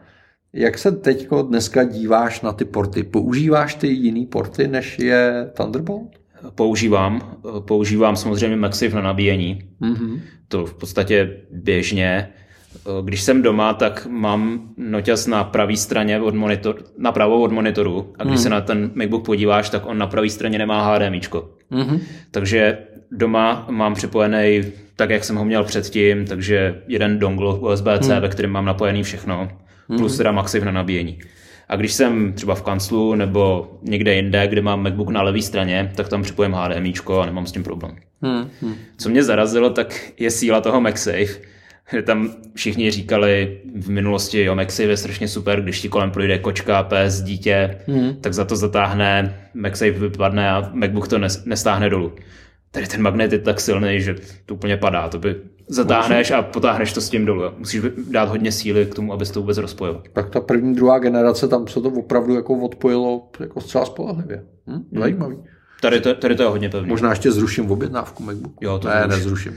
[0.53, 3.03] Jak se teď dneska díváš na ty porty?
[3.03, 6.23] Používáš ty jiný porty, než je Thunderbolt?
[6.55, 7.37] používám.
[7.59, 9.63] Používám samozřejmě MagSafe na nabíjení.
[9.81, 10.19] Mm-hmm.
[10.47, 12.29] To v podstatě běžně.
[13.03, 18.23] Když jsem doma, tak mám noťaz na pravé straně od monitor, napravo od monitoru a
[18.23, 21.49] když se na ten MacBook podíváš, tak on na pravé straně nemá HDMIčko.
[21.71, 21.99] Mm-hmm.
[22.31, 22.77] Takže
[23.11, 24.63] doma mám připojený
[24.95, 29.49] tak, jak jsem ho měl předtím, takže jeden dongle USB-C, ve kterém mám napojený všechno,
[29.87, 31.19] plus teda MagSafe na nabíjení.
[31.69, 35.91] A když jsem třeba v kanclu nebo někde jinde, kde mám MacBook na levé straně,
[35.95, 37.95] tak tam připojím HDMIčko a nemám s tím problém.
[38.23, 38.73] Mm-hmm.
[38.97, 41.53] Co mě zarazilo, tak je síla toho MagSafe.
[41.93, 46.37] Že Tam všichni říkali v minulosti, jo, MagSafe je strašně super, když ti kolem projde
[46.39, 48.15] kočka, pes, dítě, Hmm.
[48.21, 52.11] tak za to zatáhne, MagSafe vypadne a MacBook to nes- nestáhne dolů.
[52.71, 54.15] Tady ten magnet je tak silný, že
[54.45, 55.09] to úplně padá.
[55.09, 55.35] To by
[55.67, 57.43] zatáhneš a potáhneš to s tím dolů.
[57.57, 60.01] Musíš dát hodně síly k tomu, abys to vůbec rozpojil.
[60.13, 64.43] Tak ta první, druhá generace, tam se to opravdu jako odpojilo jako zcela spolehlivě.
[64.67, 64.99] Hm?
[64.99, 65.37] Zajímavý.
[65.81, 66.89] Tady to, tady to je hodně pevný.
[66.89, 68.65] Možná ještě zruším objednávku MacBooku.
[68.65, 69.15] Jo, to ne, zruš.
[69.15, 69.53] nezruším.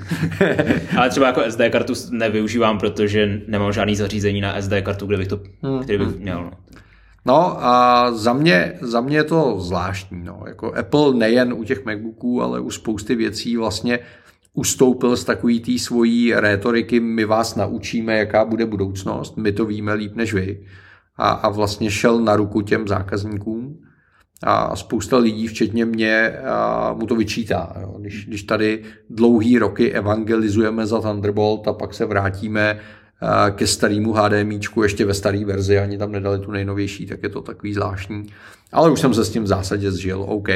[0.99, 5.29] Ale třeba jako SD kartu nevyužívám, protože nemám žádný zařízení na SD kartu, kde bych
[5.29, 6.43] to, Hmm, který bych měl.
[6.45, 6.51] No.
[7.27, 10.25] No a za mě, za mě je to zvláštní.
[10.25, 10.43] No.
[10.47, 13.99] Jako Apple nejen u těch MacBooků, ale u spousty věcí vlastně
[14.57, 19.95] ustoupil z takový té svojí rétoriky, my vás naučíme, jaká bude budoucnost, my to víme
[19.95, 20.67] líp než vy.
[21.17, 23.79] A, a vlastně šel na ruku těm zákazníkům.
[24.43, 27.77] A spousta lidí, včetně mě, a mu to vyčítá.
[27.81, 27.97] Jo.
[27.99, 32.81] Když, když tady dlouhý roky evangelizujeme za Thunderbolt a pak se vrátíme
[33.51, 37.43] ke starému HDMIčku, ještě ve staré verzi, ani tam nedali tu nejnovější, tak je to
[37.43, 38.27] takový zvláštní.
[38.73, 40.25] Ale už jsem se s tím v zásadě zžil.
[40.29, 40.49] OK,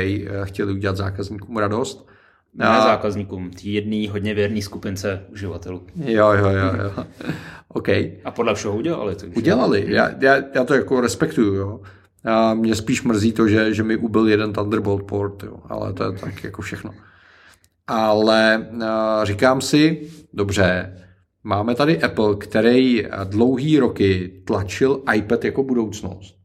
[0.45, 2.09] chtěli udělat zákazníkům radost.
[2.55, 5.83] Ne zákazníkům, tý jedný hodně věrný skupince uživatelů.
[5.97, 7.05] Jo, jo, jo, jo.
[7.69, 7.89] OK.
[8.25, 9.15] A podle všeho udělali.
[9.17, 9.37] Takže...
[9.37, 9.85] Udělali.
[9.89, 11.81] Já, já, já to jako respektuju, jo.
[12.25, 15.57] A mě spíš mrzí to, že, že mi ubyl jeden Thunderbolt port, jo.
[15.69, 16.91] ale to je tak jako všechno.
[17.87, 20.97] Ale a, říkám si, dobře,
[21.45, 26.37] máme tady Apple, který dlouhý roky tlačil iPad jako budoucnost.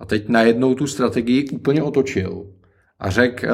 [0.00, 2.46] A teď najednou tu strategii úplně otočil.
[3.04, 3.48] A řekl,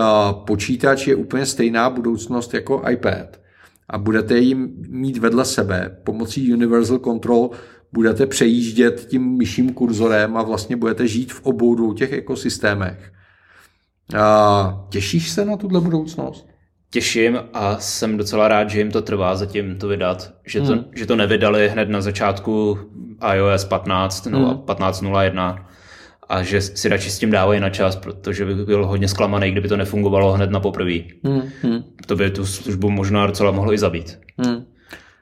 [0.47, 3.41] počítač je úplně stejná budoucnost jako iPad
[3.89, 7.51] a budete jim mít vedle sebe pomocí Universal Control
[7.93, 13.13] budete přejíždět tím myším kurzorem a vlastně budete žít v obou dvou těch ekosystémech.
[14.19, 16.47] A těšíš se na tuhle budoucnost?
[16.91, 20.85] Těším a jsem docela rád, že jim to trvá zatím to vydat, že to, hmm.
[20.95, 22.79] že to nevydali hned na začátku
[23.35, 24.45] iOS 15 hmm.
[24.45, 25.65] 15.01
[26.31, 29.69] a že si radši s tím dávají na čas, protože bych byl hodně zklamaný, kdyby
[29.69, 30.99] to nefungovalo hned na poprvé.
[31.25, 31.43] Hmm.
[31.62, 31.83] Hmm.
[32.07, 34.19] To by tu službu možná docela mohlo i zabít.
[34.38, 34.64] Hmm.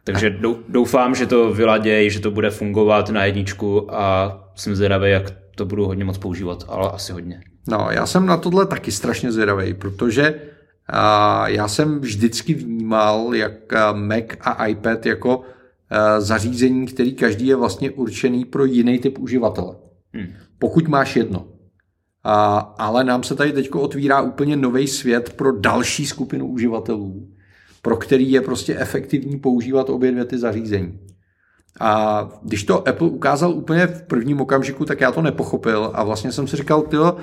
[0.05, 5.31] Takže doufám, že to vyladějí, že to bude fungovat na jedničku a jsem zvědavý, jak
[5.55, 7.41] to budu hodně moc používat, ale asi hodně.
[7.69, 10.35] No, já jsem na tohle taky strašně zvědavý, protože
[10.89, 13.53] a já jsem vždycky vnímal jak
[13.93, 15.43] Mac a iPad jako
[16.19, 19.77] zařízení, který každý je vlastně určený pro jiný typ uživatele.
[20.15, 20.33] Hmm.
[20.59, 21.47] Pokud máš jedno.
[22.25, 27.29] A, ale nám se tady teď otvírá úplně nový svět pro další skupinu uživatelů,
[27.83, 31.01] pro který je prostě efektivní používat obě dvě ty zařízení.
[31.81, 36.33] A když to Apple ukázal úplně v prvním okamžiku, tak já to nepochopil a vlastně
[36.33, 37.17] jsem si říkal, tyjo,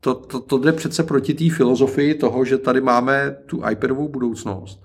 [0.00, 4.82] to, to, to jde přece proti té filozofii toho, že tady máme tu iPadovou budoucnost.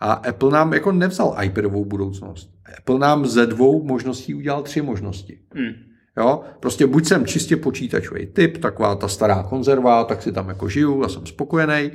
[0.00, 2.50] A Apple nám jako nevzal iPadovou budoucnost.
[2.78, 5.38] Apple nám ze dvou možností udělal tři možnosti.
[5.54, 5.93] Hmm.
[6.16, 6.40] Jo?
[6.60, 11.04] Prostě buď jsem čistě počítačový typ, taková ta stará konzerva, tak si tam jako žiju
[11.04, 11.90] a jsem spokojený,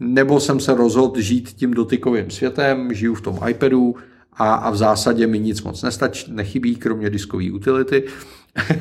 [0.00, 3.94] nebo jsem se rozhodl žít tím dotykovým světem, žiju v tom iPadu
[4.32, 8.04] a, a v zásadě mi nic moc nestačí, nechybí, kromě diskové utility.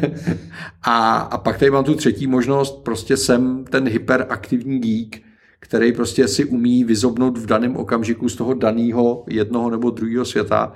[0.83, 5.21] a, a pak tady mám tu třetí možnost, prostě jsem ten hyperaktivní geek,
[5.59, 10.73] který prostě si umí vyzobnout v daném okamžiku z toho daného jednoho nebo druhého světa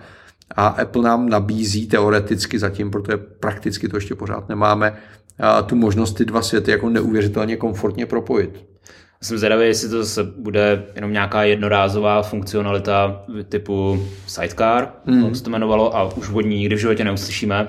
[0.55, 4.93] a Apple nám nabízí teoreticky zatím, protože prakticky to ještě pořád nemáme,
[5.65, 8.65] tu možnost ty dva světy jako neuvěřitelně komfortně propojit.
[9.21, 15.23] Jsem zvědavý, jestli to zase bude jenom nějaká jednorázová funkcionalita typu sidecar, mm.
[15.25, 17.67] jak se to jmenovalo, a už od ní nikdy v životě neuslyšíme,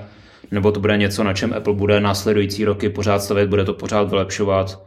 [0.50, 4.10] nebo to bude něco, na čem Apple bude následující roky pořád stavět, bude to pořád
[4.10, 4.85] vylepšovat.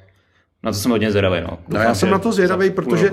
[0.64, 1.42] Na to jsem hodně zvědavý.
[1.42, 1.58] No.
[1.68, 3.12] no já jsem na to zvědavý, protože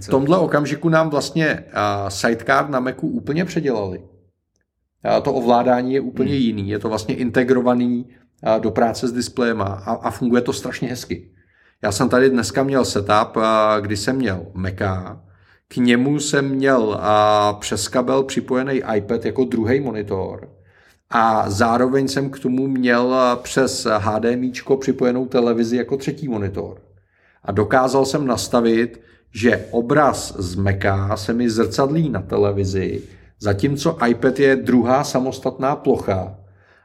[0.00, 1.64] v tomhle okamžiku nám vlastně
[2.08, 4.02] sidecar na Macu úplně předělali.
[5.22, 6.42] To ovládání je úplně hmm.
[6.42, 6.68] jiný.
[6.68, 8.06] Je to vlastně integrovaný
[8.58, 9.66] do práce s displejem a,
[10.02, 11.30] a funguje to strašně hezky.
[11.82, 13.36] Já jsem tady dneska měl setup,
[13.80, 15.20] kdy jsem měl Maca,
[15.68, 17.00] k němu jsem měl
[17.58, 20.53] přes kabel připojený iPad jako druhý monitor
[21.10, 26.80] a zároveň jsem k tomu měl přes HDMI připojenou televizi jako třetí monitor.
[27.44, 29.00] A dokázal jsem nastavit,
[29.34, 33.02] že obraz z Maca se mi zrcadlí na televizi,
[33.40, 36.36] zatímco iPad je druhá samostatná plocha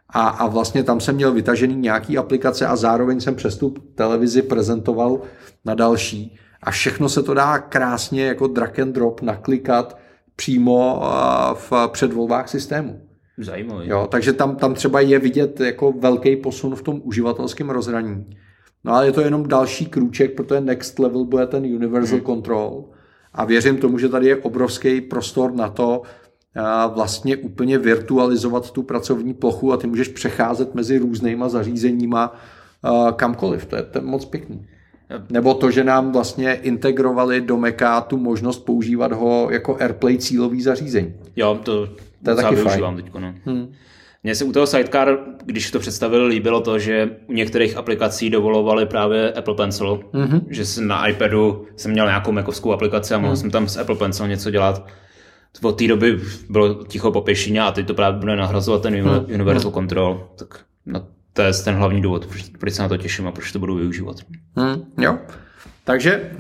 [0.10, 4.42] a, a vlastně tam jsem měl vytažený nějaký aplikace a zároveň jsem přes tu televizi
[4.42, 5.22] prezentoval
[5.66, 6.36] na další.
[6.64, 9.98] A všechno se to dá krásně jako drag and drop naklikat
[10.36, 11.02] přímo
[11.54, 13.09] v předvolbách systému.
[13.40, 13.90] Zajímavý.
[13.90, 18.26] Jo, takže tam, tam třeba je vidět jako velký posun v tom uživatelském rozhraní.
[18.84, 22.26] No ale je to jenom další krůček, protože next level bude ten universal hmm.
[22.26, 22.86] control.
[23.34, 26.02] A věřím tomu, že tady je obrovský prostor na to,
[26.94, 32.36] vlastně úplně virtualizovat tu pracovní plochu a ty můžeš přecházet mezi různýma zařízeníma
[33.16, 33.66] kamkoliv.
[33.66, 34.68] To je, to je moc pěkný.
[35.30, 40.62] Nebo to, že nám vlastně integrovali do Maca tu možnost používat ho jako AirPlay cílový
[40.62, 41.14] zařízení.
[41.36, 41.90] Jo, to,
[42.24, 42.96] to je taky fajn.
[42.96, 43.34] Teď, no.
[43.46, 43.74] hmm.
[44.24, 48.86] Mně se u toho Sidecar, když to představili, líbilo to, že u některých aplikací dovolovali
[48.86, 50.42] právě Apple Pencil, mm-hmm.
[50.50, 53.38] že jsem na iPadu jsem měl nějakou Macovskou aplikaci a mohl mm.
[53.38, 54.84] jsem tam s Apple Pencil něco dělat
[55.64, 59.26] od té doby bylo ticho po pěšině a teď to právě bude nahrazovat ten hmm.
[59.34, 59.74] Universal hmm.
[59.74, 60.30] Control.
[60.36, 62.28] Tak no, to je ten hlavní důvod,
[62.60, 64.16] proč se na to těším a proč to budu využívat.
[64.56, 65.18] Hmm, jo.
[65.90, 66.32] Takže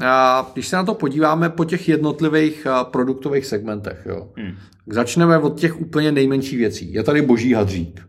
[0.54, 4.56] když se na to podíváme po těch jednotlivých produktových segmentech, jo, hmm.
[4.88, 6.94] začneme od těch úplně nejmenších věcí.
[6.94, 8.02] Je tady boží hadřík.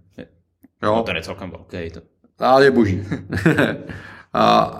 [0.82, 0.96] Jo.
[0.96, 1.90] No, to je celkem velký.
[1.90, 2.00] To...
[2.38, 3.02] Ale je boží.
[4.32, 4.74] a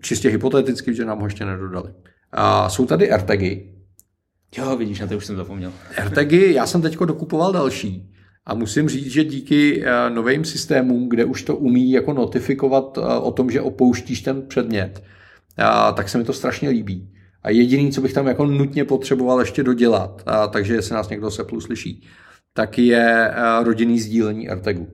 [0.00, 1.92] čistě hypoteticky, že nám ho ještě nedodali.
[2.32, 3.72] A jsou tady AirTagy,
[4.56, 5.72] Jo, vidíš, na to už jsem zapomněl.
[5.96, 8.12] AirTagy, já jsem teď dokupoval další.
[8.46, 13.18] A musím říct, že díky eh, novým systémům, kde už to umí jako notifikovat eh,
[13.18, 15.02] o tom, že opouštíš ten předmět,
[15.58, 17.08] eh, tak se mi to strašně líbí.
[17.42, 21.44] A jediný, co bych tam jako nutně potřeboval ještě dodělat, takže jestli nás někdo se
[21.44, 22.06] plus slyší,
[22.54, 24.88] tak je rodinný sdílení AirTagu.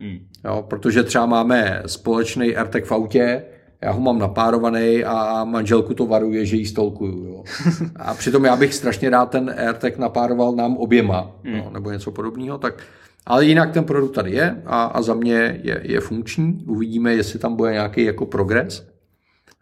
[0.00, 0.18] Hmm.
[0.44, 3.42] Jo, protože třeba máme společný AirTag v autě,
[3.82, 7.24] já ho mám napárovaný a manželku to varuje, že jí stolkuju.
[7.24, 7.44] Jo.
[7.96, 11.56] A přitom já bych strašně rád ten AirTag napároval nám oběma, hmm.
[11.56, 12.58] no, nebo něco podobného.
[12.58, 12.82] Tak,
[13.26, 16.64] ale jinak ten produkt tady je a, a za mě je, je funkční.
[16.66, 18.93] Uvidíme, jestli tam bude nějaký jako progres.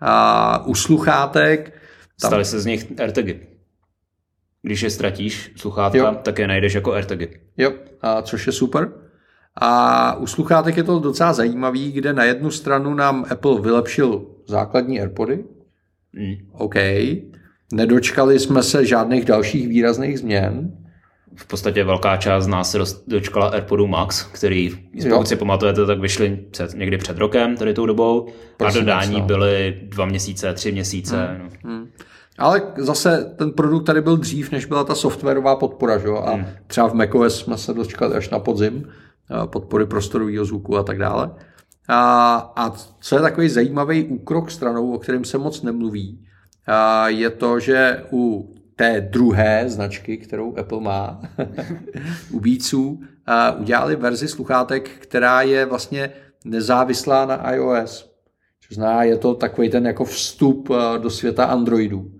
[0.05, 1.73] A u sluchátek...
[2.21, 2.29] Tam...
[2.29, 3.41] Staly se z nich AirTagy.
[4.63, 6.17] Když je ztratíš, sluchátka, jo.
[6.23, 7.29] tak je najdeš jako AirTagy.
[7.57, 8.89] Jo, a což je super.
[9.61, 15.01] A u sluchátek je to docela zajímavý, kde na jednu stranu nám Apple vylepšil základní
[15.01, 15.45] AirPody.
[16.13, 16.35] Mm.
[16.53, 16.75] OK.
[17.73, 20.82] Nedočkali jsme se žádných dalších výrazných změn.
[21.37, 24.79] V podstatě velká část z nás se dočkala AirPodu Max, který,
[25.11, 28.29] pokud si pamatujete, tak vyšli před, někdy před rokem, tady tou dobou.
[28.57, 29.27] Prosím, a dodání no.
[29.27, 31.27] byly dva měsíce, tři měsíce.
[31.27, 31.39] Hmm.
[31.65, 31.71] No.
[31.71, 31.89] Hmm.
[32.39, 36.09] Ale zase ten produkt tady byl dřív, než byla ta softwarová podpora, že?
[36.09, 36.47] a hmm.
[36.67, 38.89] třeba v macOS jsme se dočkali až na podzim,
[39.47, 41.31] podpory prostorového zvuku a tak dále.
[41.89, 46.19] A, a co je takový zajímavý úkrok stranou, o kterém se moc nemluví,
[46.67, 51.23] a je to, že u té druhé značky, kterou Apple má,
[52.31, 53.01] u Beatsů,
[53.59, 56.13] udělali verzi sluchátek, která je vlastně
[56.45, 58.13] nezávislá na iOS.
[58.61, 60.69] Což zná, je to takový ten jako vstup
[60.99, 62.11] do světa Androidu.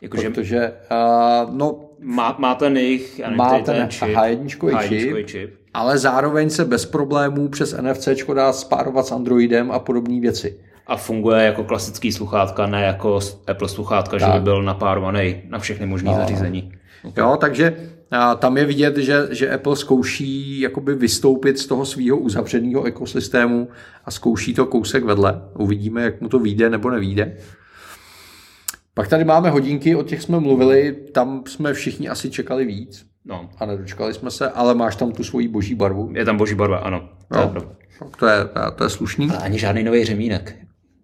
[0.00, 5.50] Jakože, Protože, uh, no, má, má ten jejich má ten, ten čip, H1 čip, čip,
[5.74, 10.60] ale zároveň se bez problémů přes NFC dá spárovat s Androidem a podobné věci.
[10.90, 14.28] A funguje jako klasický sluchátka, ne jako Apple sluchátka, tak.
[14.28, 16.16] že by byl napárovaný na všechny možné no.
[16.16, 16.72] zařízení.
[17.02, 17.24] Okay.
[17.24, 17.76] Jo, takže
[18.10, 23.68] a tam je vidět, že, že Apple zkouší jakoby vystoupit z toho svého uzavřeného ekosystému
[24.04, 25.42] a zkouší to kousek vedle.
[25.58, 27.36] Uvidíme, jak mu to vyjde nebo nevíde.
[28.94, 33.06] Pak tady máme hodinky, o těch jsme mluvili, tam jsme všichni asi čekali víc.
[33.24, 33.50] No.
[33.58, 36.10] A nedočkali jsme se, ale máš tam tu svoji boží barvu.
[36.14, 37.08] Je tam boží barva, ano.
[37.32, 37.42] To, no.
[37.44, 37.60] je,
[38.18, 38.36] to, je,
[38.76, 39.30] to je slušný.
[39.30, 40.56] A ani žádný nový řemínek.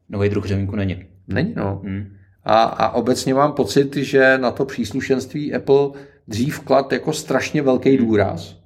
[0.09, 1.05] Nový druh řemínku není.
[1.29, 1.81] Není, no.
[1.85, 2.13] Hmm.
[2.45, 5.91] A, a obecně mám pocit, že na to příslušenství Apple
[6.29, 8.07] dřív klad jako strašně velký hmm.
[8.07, 8.57] důraz.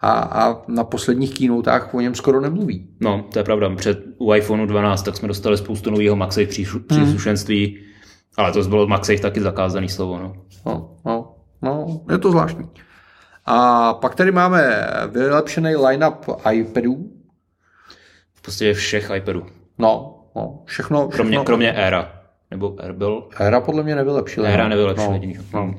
[0.00, 2.88] A, a na posledních keynoteách o něm skoro nemluví.
[3.00, 3.74] No, to je pravda.
[3.76, 6.46] Před u iPhoneu 12 tak jsme dostali spoustu nového Maxi
[6.86, 7.66] příslušenství.
[7.66, 7.92] Hmm
[8.36, 10.18] ale to bylo Maxech taky zakázaný slovo.
[10.18, 10.36] No.
[10.66, 12.68] No, no, no, je to zvláštní.
[13.46, 17.12] A pak tady máme vylepšený line-up iPadů.
[18.34, 19.46] V podstatě všech iPadů.
[19.78, 21.08] No, no všechno.
[21.08, 21.08] všechno.
[21.08, 22.22] Kromě, kromě Era.
[22.50, 23.28] Nebo Air byl?
[23.40, 24.46] Era podle mě nevylepšil.
[24.46, 25.20] Era nevylepšil.
[25.52, 25.74] No, no.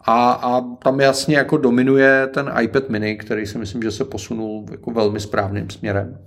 [0.00, 4.66] A, a tam jasně jako dominuje ten iPad mini, který si myslím, že se posunul
[4.70, 6.18] jako velmi správným směrem.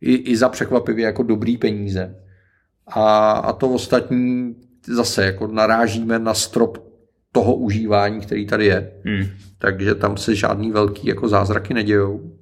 [0.00, 2.16] I, i za překvapivě jako dobrý peníze.
[2.86, 6.78] A, a to ostatní zase jako narážíme na strop
[7.32, 8.92] toho užívání, který tady je.
[9.04, 9.24] Hmm.
[9.58, 12.32] Takže tam se žádný velký jako zázraky nedějou.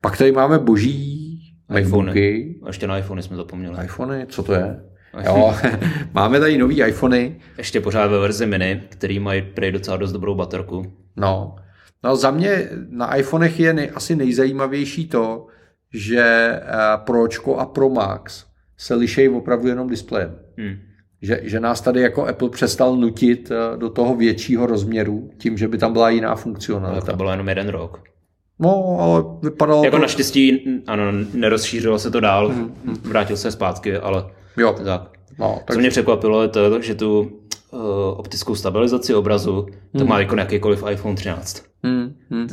[0.00, 1.27] Pak tady máme boží
[1.76, 2.54] iPhony.
[2.62, 3.84] A ještě na iPhony jsme zapomněli.
[3.84, 4.80] iPhony, co to je?
[5.24, 5.54] Jo,
[6.14, 7.40] máme tady nový iPhony.
[7.58, 10.92] Ještě pořád ve verzi mini, který mají prej docela dost dobrou baterku.
[11.16, 11.56] No,
[12.04, 15.46] no za mě na iPhonech je nej, asi nejzajímavější to,
[15.94, 18.44] že uh, Pročko a Pro Max
[18.76, 20.38] se lišejí opravdu jenom displejem.
[20.58, 20.88] Hmm
[21.22, 25.68] že, že nás tady jako Apple přestal nutit eh, do toho většího rozměru tím, že
[25.68, 27.06] by tam byla jiná funkcionalita.
[27.06, 28.02] to bylo jenom jeden rok.
[28.58, 30.02] No, ale vypadalo Jako to...
[30.02, 32.96] naštěstí, ano, nerozšířilo se to dál, hmm, hmm.
[33.02, 34.24] vrátil se zpátky, ale
[34.56, 34.76] jo.
[34.84, 35.02] tak.
[35.38, 35.74] No, tak...
[35.74, 37.80] Co mě překvapilo je to, že tu uh,
[38.16, 40.08] optickou stabilizaci obrazu to hmm.
[40.08, 41.62] má jako jakýkoliv iPhone 13.
[41.82, 42.48] Hmm, hmm.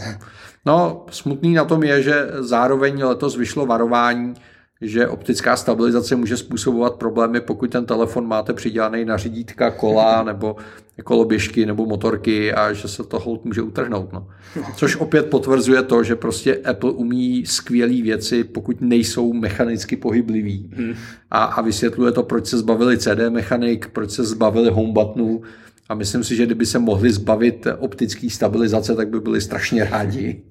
[0.65, 4.34] No, smutný na tom je, že zároveň letos vyšlo varování,
[4.82, 10.56] že optická stabilizace může způsobovat problémy, pokud ten telefon máte přidělaný na řídítka kola nebo
[11.04, 14.14] koloběžky nebo motorky a že se to hold může utrhnout.
[14.14, 14.28] No.
[14.76, 20.72] Což opět potvrzuje to, že prostě Apple umí skvělé věci, pokud nejsou mechanicky pohyblivý.
[20.76, 20.94] Hmm.
[21.32, 25.41] A, a vysvětluje to, proč se zbavili CD mechanik, proč se zbavili home buttonů
[25.89, 30.41] a myslím si, že kdyby se mohli zbavit optické stabilizace, tak by byli strašně rádi.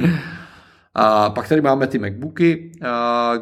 [0.94, 2.72] A pak tady máme ty MacBooky,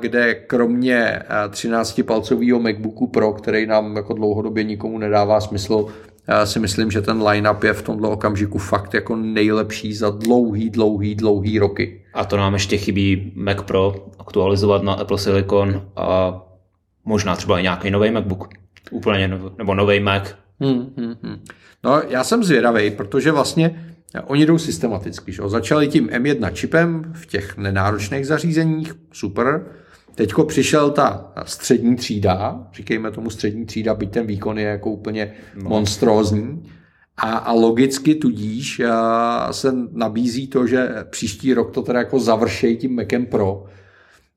[0.01, 5.87] kde kromě 13-palcového MacBooku Pro, který nám jako dlouhodobě nikomu nedává smysl,
[6.45, 11.15] si myslím, že ten line-up je v tomto okamžiku fakt jako nejlepší za dlouhý, dlouhý,
[11.15, 12.03] dlouhý roky.
[12.15, 16.39] A to nám ještě chybí Mac Pro aktualizovat na Apple Silicon a
[17.05, 18.49] možná třeba i nějaký nový MacBook.
[18.91, 19.29] Úplně
[19.59, 20.35] nebo nový Mac.
[20.61, 21.45] Hmm, hmm, hmm.
[21.85, 23.90] No já jsem zvědavý, protože vlastně
[24.25, 25.33] Oni jdou systematicky.
[25.33, 25.43] Že?
[25.47, 29.67] Začali tím M1 čipem v těch nenáročných zařízeních, super.
[30.15, 35.33] Teďko přišel ta střední třída, říkejme tomu střední třída, byť ten výkon je jako úplně
[35.55, 35.71] no.
[35.71, 36.71] monstrózní.
[37.17, 42.77] A, a logicky tudíž a, se nabízí to, že příští rok to teda jako završejí
[42.77, 43.65] tím Macem Pro.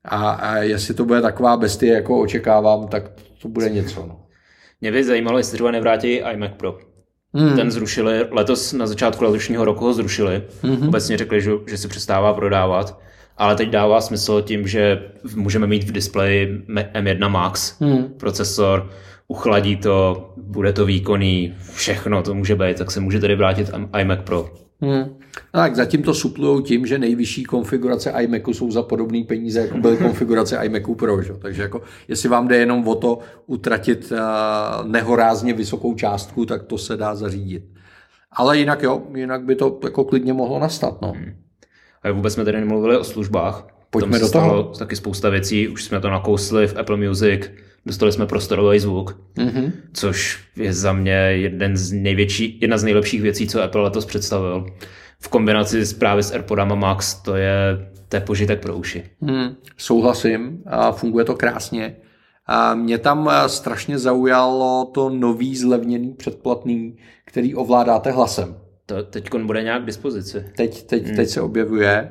[0.04, 3.10] A, a jestli to bude taková bestie, jako očekávám, tak
[3.42, 4.06] to bude něco.
[4.06, 4.20] No.
[4.80, 6.93] Mě by zajímalo, jestli třeba nevrátí iMac Pro.
[7.34, 7.56] Hmm.
[7.56, 10.42] Ten zrušili, letos na začátku letošního roku ho zrušili.
[10.62, 10.88] Hmm.
[10.88, 13.00] Obecně řekli, že, že si přestává prodávat.
[13.36, 15.02] Ale teď dává smysl tím, že
[15.34, 16.62] můžeme mít v displeji
[16.94, 18.14] M1 Max hmm.
[18.16, 18.90] procesor,
[19.28, 24.18] uchladí to, bude to výkonný, všechno to může být, tak se může tady vrátit iMac
[24.24, 24.50] Pro.
[24.84, 25.16] Hmm.
[25.54, 29.78] No tak zatím to suplujou tím, že nejvyšší konfigurace iMacu jsou za podobné peníze, jako
[29.78, 31.22] byly konfigurace iMacu Pro.
[31.22, 31.32] Že?
[31.32, 36.78] Takže jako, jestli vám jde jenom o to utratit uh, nehorázně vysokou částku, tak to
[36.78, 37.64] se dá zařídit.
[38.32, 41.02] Ale jinak jo, jinak by to jako klidně mohlo nastat.
[41.02, 41.12] No.
[41.16, 41.34] Hmm.
[42.02, 43.73] A vůbec jsme tady nemluvili o službách.
[44.00, 44.62] Pojďme do toho.
[44.62, 47.50] taky spousta věcí, už jsme to nakousli v Apple Music,
[47.86, 49.72] dostali jsme prostorový zvuk, mm-hmm.
[49.92, 54.66] což je za mě jeden z největší, jedna z nejlepších věcí, co Apple letos představil.
[55.18, 59.04] V kombinaci s právě s AirPodama Max, to je, to je požitek pro uši.
[59.20, 61.96] Mm, souhlasím, a funguje to krásně.
[62.46, 68.56] A mě tam eh, strašně zaujalo to nový zlevněný předplatný, který ovládáte hlasem.
[68.86, 70.44] To teď bude nějak k dispozici.
[70.56, 71.16] Teď, teď, mm.
[71.16, 72.10] teď se objevuje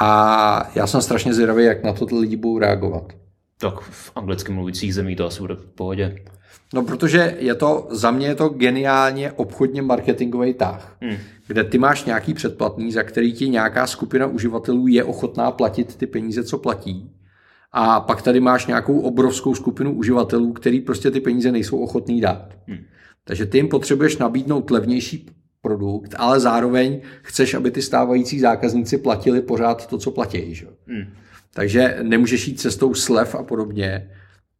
[0.00, 3.12] a já jsem strašně zvědavý, jak na to lidi budou reagovat.
[3.60, 6.16] Tak v anglicky mluvících zemí to asi bude v pohodě.
[6.74, 11.16] No, protože je to, za mě je to geniálně obchodně marketingový tah, hmm.
[11.46, 16.06] kde ty máš nějaký předplatný, za který ti nějaká skupina uživatelů je ochotná platit ty
[16.06, 17.10] peníze, co platí.
[17.72, 22.48] A pak tady máš nějakou obrovskou skupinu uživatelů, který prostě ty peníze nejsou ochotný dát.
[22.66, 22.78] Hmm.
[23.24, 25.30] Takže ty jim potřebuješ nabídnout levnější
[25.62, 30.54] produkt, ale zároveň chceš, aby ty stávající zákazníci platili pořád to, co platí.
[30.54, 30.66] Že?
[30.86, 31.04] Hmm.
[31.54, 34.10] Takže nemůžeš jít cestou slev a podobně.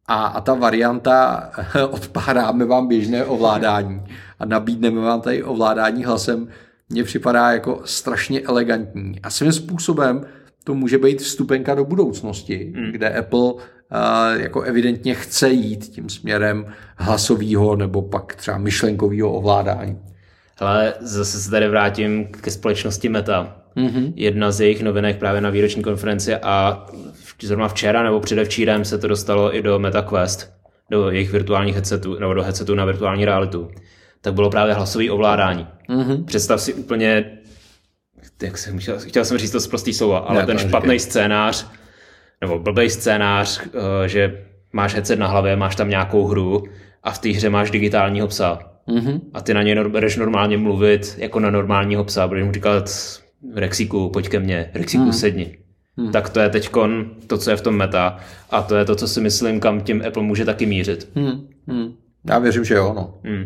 [0.07, 1.49] A, a ta varianta
[1.89, 4.01] odpáráme vám běžné ovládání
[4.39, 6.47] a nabídneme vám tady ovládání hlasem,
[6.89, 9.19] mně připadá jako strašně elegantní.
[9.23, 10.25] A svým způsobem
[10.63, 12.91] to může být vstupenka do budoucnosti, hmm.
[12.91, 13.61] kde Apple uh,
[14.33, 16.65] jako evidentně chce jít tím směrem
[16.97, 19.99] hlasového nebo pak třeba myšlenkového ovládání.
[20.61, 23.55] Ale zase se tady vrátím ke společnosti Meta.
[23.77, 24.13] Mm-hmm.
[24.15, 26.85] Jedna z jejich novinek právě na výroční konferenci a
[27.41, 30.53] zrovna včera nebo předevčírem se to dostalo i do MetaQuest,
[30.91, 33.71] do jejich virtuálních headsetů, nebo do headsetů na virtuální realitu.
[34.21, 35.67] Tak bylo právě hlasové ovládání.
[35.89, 36.25] Mm-hmm.
[36.25, 37.39] Představ si úplně,
[38.43, 41.67] jak jsem chtěl, chtěl jsem říct to z prostý slova, ale ne, ten špatný scénář,
[42.41, 46.63] nebo blbý scénář, eh, že máš headset na hlavě, máš tam nějakou hru
[47.03, 48.59] a v té hře máš digitálního psa.
[48.89, 49.21] Mm-hmm.
[49.33, 52.89] A ty na něj budeš normálně mluvit jako na normálního psa, budeš mu říkat
[53.55, 55.13] Rexiku, pojď ke mně, Rexiku, mm.
[55.13, 55.57] sedni.
[55.97, 56.11] Mm.
[56.11, 56.69] Tak to je teď
[57.27, 58.17] to, co je v tom meta
[58.49, 61.09] a to je to, co si myslím, kam tím Apple může taky mířit.
[61.15, 61.47] Mm.
[61.67, 61.93] Mm.
[62.29, 63.13] Já věřím, že jo, no.
[63.23, 63.45] Mm.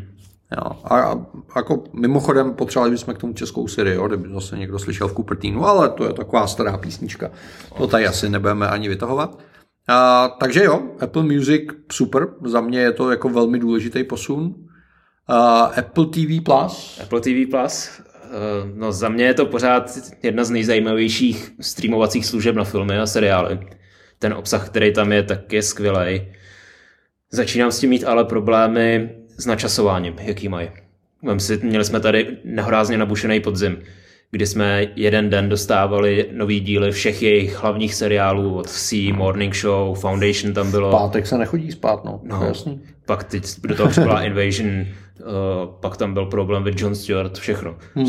[0.57, 0.71] Jo.
[0.83, 1.25] A, a
[1.55, 5.65] jako mimochodem potřebovali bychom k tomu českou sérii, jo, kdyby zase někdo slyšel v Cupertinu,
[5.65, 7.31] ale to je taková stará písnička.
[7.77, 9.39] To tady asi nebudeme ani vytahovat.
[9.87, 14.55] A, takže jo, Apple Music super, za mě je to jako velmi důležitý posun.
[15.29, 16.99] Uh, Apple TV Plus.
[17.03, 17.89] Apple TV Plus.
[17.99, 19.91] Uh, no za mě je to pořád
[20.23, 23.59] jedna z nejzajímavějších streamovacích služeb na filmy a seriály.
[24.19, 26.21] Ten obsah, který tam je, tak je skvělý.
[27.31, 30.69] Začínám s tím mít ale problémy s načasováním, jaký mají.
[31.37, 33.83] Si, měli jsme tady nehorázně nabušený podzim,
[34.33, 39.99] kdy jsme jeden den dostávali nový díly všech jejich hlavních seriálů od C, Morning Show,
[39.99, 40.91] Foundation tam bylo.
[40.91, 42.21] Pátek se nechodí spát, no.
[42.23, 42.81] no jasný.
[43.05, 44.85] Pak teď do toho přišla Invasion,
[45.19, 47.75] Uh, pak tam byl problém with John Stewart, všechno.
[47.95, 48.07] Hmm.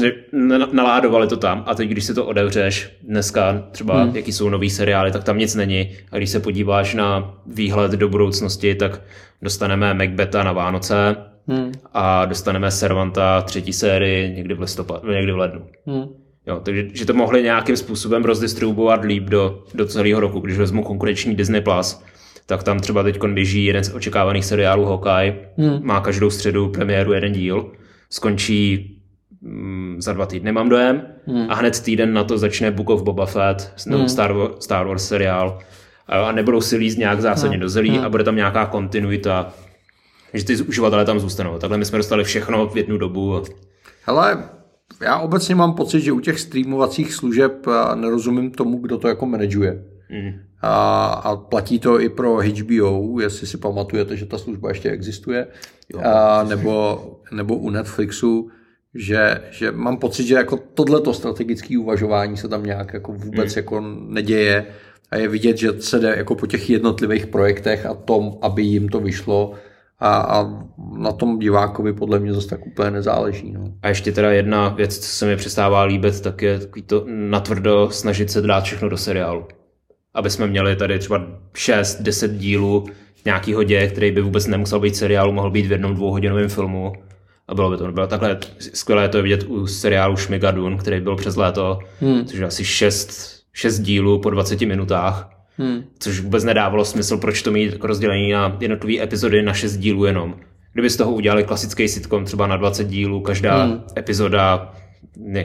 [0.73, 4.17] Naládovali to tam a teď, když si to otevřeš, dneska třeba hmm.
[4.17, 5.91] jaký jsou nový seriály, tak tam nic není.
[6.13, 9.01] A když se podíváš na výhled do budoucnosti, tak
[9.43, 11.17] dostaneme Macbeta na Vánoce
[11.49, 11.73] hmm.
[11.95, 15.67] a dostaneme Servanta třetí sérii někdy v, listopad, někdy v lednu.
[15.87, 16.05] Hmm.
[16.47, 20.83] Jo, takže že to mohli nějakým způsobem rozdistribuovat líp do, do celého roku, když vezmu
[20.83, 22.03] konkurenční Disney+, Plus,
[22.47, 25.81] tak tam třeba teď běží jeden z očekávaných seriálů Hawkeye, hmm.
[25.83, 27.73] má každou středu premiéru jeden díl,
[28.11, 28.91] skončí
[29.41, 31.51] mm, za dva týdny mám dojem hmm.
[31.51, 34.09] a hned týden na to začne Book of Boba Fett, hmm.
[34.09, 35.59] Star, Wars, Star Wars seriál
[36.07, 37.61] a nebudou si líst nějak zásadně hmm.
[37.61, 38.05] do zelí hmm.
[38.05, 39.53] a bude tam nějaká kontinuita,
[40.35, 41.59] že ty uživatelé tam zůstanou.
[41.59, 43.43] Takhle my jsme dostali všechno v jednu dobu.
[44.07, 44.45] Hele,
[45.03, 49.85] já obecně mám pocit, že u těch streamovacích služeb nerozumím tomu, kdo to jako manažuje.
[50.11, 50.33] Mm.
[50.61, 55.47] A, a platí to i pro HBO, jestli si pamatujete, že ta služba ještě existuje,
[55.89, 58.51] jo, a, nebo, nebo u Netflixu,
[58.95, 63.59] že, že mám pocit, že jako tohleto strategické uvažování se tam nějak jako vůbec mm.
[63.59, 64.67] jako neděje
[65.11, 68.89] a je vidět, že se jde jako po těch jednotlivých projektech a tom, aby jim
[68.89, 69.55] to vyšlo
[69.99, 70.65] a, a
[70.99, 73.53] na tom divákovi podle mě zase tak úplně nezáleží.
[73.53, 73.73] No.
[73.83, 77.91] A ještě teda jedna věc, co se mi přestává líbit, tak je takový to natvrdo
[77.91, 79.47] snažit se dát všechno do seriálu
[80.15, 82.87] aby jsme měli tady třeba 6-10 dílů
[83.25, 86.93] nějakého děje, který by vůbec nemusel být seriálu, mohl být v jednom dvouhodinovém filmu.
[87.49, 91.17] A bylo by to bylo takhle skvělé to je vidět u seriálu Šmigadun, který byl
[91.17, 92.25] přes léto, hmm.
[92.25, 95.31] což je asi 6, 6 dílů po 20 minutách.
[95.57, 95.85] Hmm.
[95.99, 100.05] Což vůbec nedávalo smysl, proč to mít jako rozdělení na jednotlivé epizody na šest dílů
[100.05, 100.35] jenom.
[100.73, 103.83] Kdyby z toho udělali klasický sitcom třeba na 20 dílů, každá hmm.
[103.99, 104.75] epizoda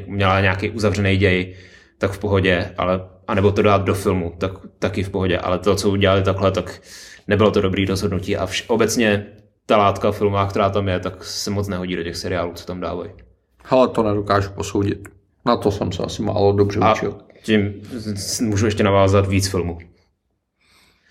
[0.08, 1.56] měla nějaký uzavřený děj,
[1.98, 5.76] tak v pohodě, ale anebo to dát do filmu, tak taky v pohodě, ale to,
[5.76, 6.82] co udělali takhle, tak
[7.28, 9.26] nebylo to dobrý rozhodnutí a vš- obecně
[9.66, 12.80] ta látka filmová, která tam je, tak se moc nehodí do těch seriálů, co tam
[12.80, 13.12] dávají.
[13.70, 15.10] Ale to nedokážu posoudit.
[15.46, 17.18] Na to jsem se asi málo dobře a učil.
[17.44, 17.74] tím
[18.42, 19.78] můžu ještě navázat víc filmů.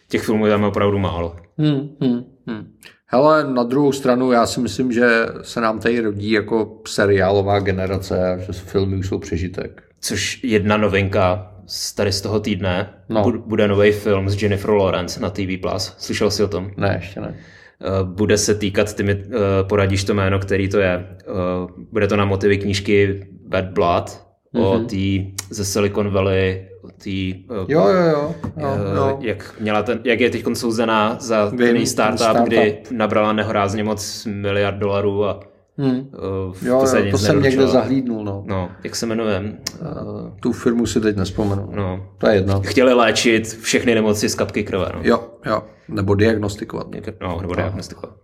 [0.08, 1.36] Těch filmů je tam opravdu málo.
[1.58, 2.74] Hmm, hmm, hmm.
[3.06, 8.32] Hele, na druhou stranu já si myslím, že se nám tady rodí jako seriálová generace
[8.32, 9.82] a že filmy už jsou přežitek.
[10.00, 13.32] Což jedna novinka z tady z toho týdne no.
[13.46, 15.58] bude nový film s Jennifer Lawrence na TV+.
[15.76, 16.70] Slyšel jsi o tom?
[16.76, 17.34] Ne, ještě ne.
[17.80, 19.22] Eh, bude se týkat, ty mi uh,
[19.68, 21.06] poradíš to jméno, který to je.
[21.28, 24.62] Uh, bude to na motivy knížky Bad Blood mm-hmm.
[24.62, 24.86] o mhm.
[24.86, 26.68] té ze Silicon Valley,
[27.02, 29.18] tý, uh, jo, jo, jo, jo, jo.
[29.20, 34.26] Jak, měla ten, jak je teď souzená za Vím, startup, startup, kdy nabrala nehorázně moc
[34.30, 35.40] miliard dolarů a
[35.80, 35.98] Hmm.
[35.98, 38.24] Uh, jo, jo, to jsem někde zahlídnul.
[38.24, 38.44] No.
[38.46, 39.58] no, jak se jmenuje?
[39.80, 41.70] Uh, tu firmu si teď nespomenu.
[41.74, 42.06] No.
[42.18, 42.60] To je jedno.
[42.60, 44.86] Chtěli léčit všechny nemoci z kapky krve.
[44.94, 45.00] No.
[45.02, 45.62] Jo, jo.
[45.88, 46.86] Nebo diagnostikovat.
[47.20, 48.16] No, nebo diagnostikovat.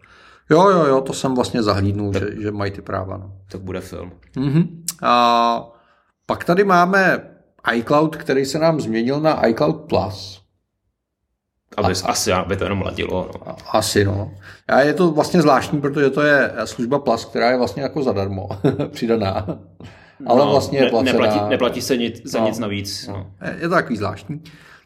[0.51, 3.17] Jo, jo, jo, to jsem vlastně zahlídnul, tak, že, že mají ty práva.
[3.17, 3.33] No.
[3.51, 4.13] Tak bude film.
[4.37, 4.69] Uh-huh.
[5.03, 5.73] A
[6.27, 7.21] pak tady máme
[7.73, 10.45] iCloud, který se nám změnil na iCloud Plus.
[11.77, 13.31] Aby, a, asi, aby to jenom ladilo.
[13.47, 13.57] No.
[13.73, 14.35] Asi, no.
[14.69, 18.49] A je to vlastně zvláštní, protože to je služba Plus, která je vlastně jako zadarmo
[18.91, 19.47] přidaná.
[20.27, 21.13] Ale no, vlastně je placená.
[21.13, 23.09] Neplatí, neplatí se nic, za no, nic navíc.
[23.09, 23.31] No.
[23.57, 24.43] Je to takový zvláštní.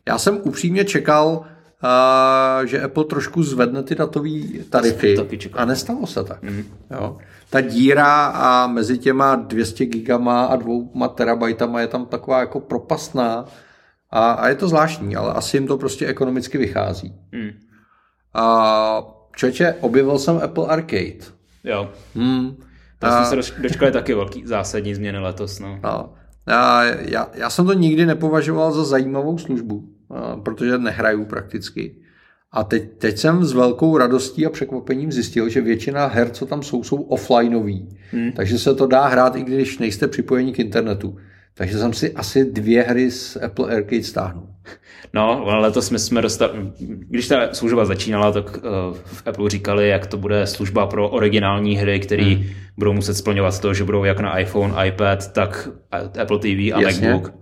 [0.08, 1.44] Já jsem upřímně čekal,
[1.82, 4.30] uh, že Apple trošku zvedne ty datové
[4.70, 5.16] tarify
[5.52, 6.42] a nestalo se tak.
[6.42, 6.64] Mm.
[6.90, 7.16] Jo.
[7.50, 13.44] Ta díra a mezi těma 200 gigama a dvouma terabajtama je tam taková jako propastná,
[14.10, 17.14] a, a je to zvláštní, ale asi jim to prostě ekonomicky vychází.
[17.32, 17.50] Hmm.
[18.34, 19.02] A
[19.36, 21.24] čeče, objevil jsem Apple Arcade.
[21.64, 21.90] Jo.
[22.14, 22.56] Hmm.
[22.98, 23.24] To a...
[23.24, 25.58] jsme se dočkali taky velký zásadní změny letos.
[25.58, 25.80] No.
[25.82, 26.10] A,
[26.46, 29.97] a já, já jsem to nikdy nepovažoval za zajímavou službu, a,
[30.42, 31.94] protože nehraju prakticky.
[32.52, 36.62] A teď, teď jsem s velkou radostí a překvapením zjistil, že většina her, co tam
[36.62, 37.88] jsou, jsou offlineový.
[38.12, 38.32] Hmm.
[38.32, 41.16] Takže se to dá hrát, i když nejste připojeni k internetu.
[41.54, 44.48] Takže jsem si asi dvě hry z Apple Arcade stáhnul.
[45.12, 48.62] No, letos jsme, jsme dostali, když ta služba začínala, tak uh,
[49.04, 52.44] v Apple říkali, jak to bude služba pro originální hry, které hmm.
[52.76, 55.68] budou muset splňovat to, že budou jak na iPhone, iPad, tak
[56.20, 57.08] Apple TV a Jasně.
[57.08, 57.32] MacBook.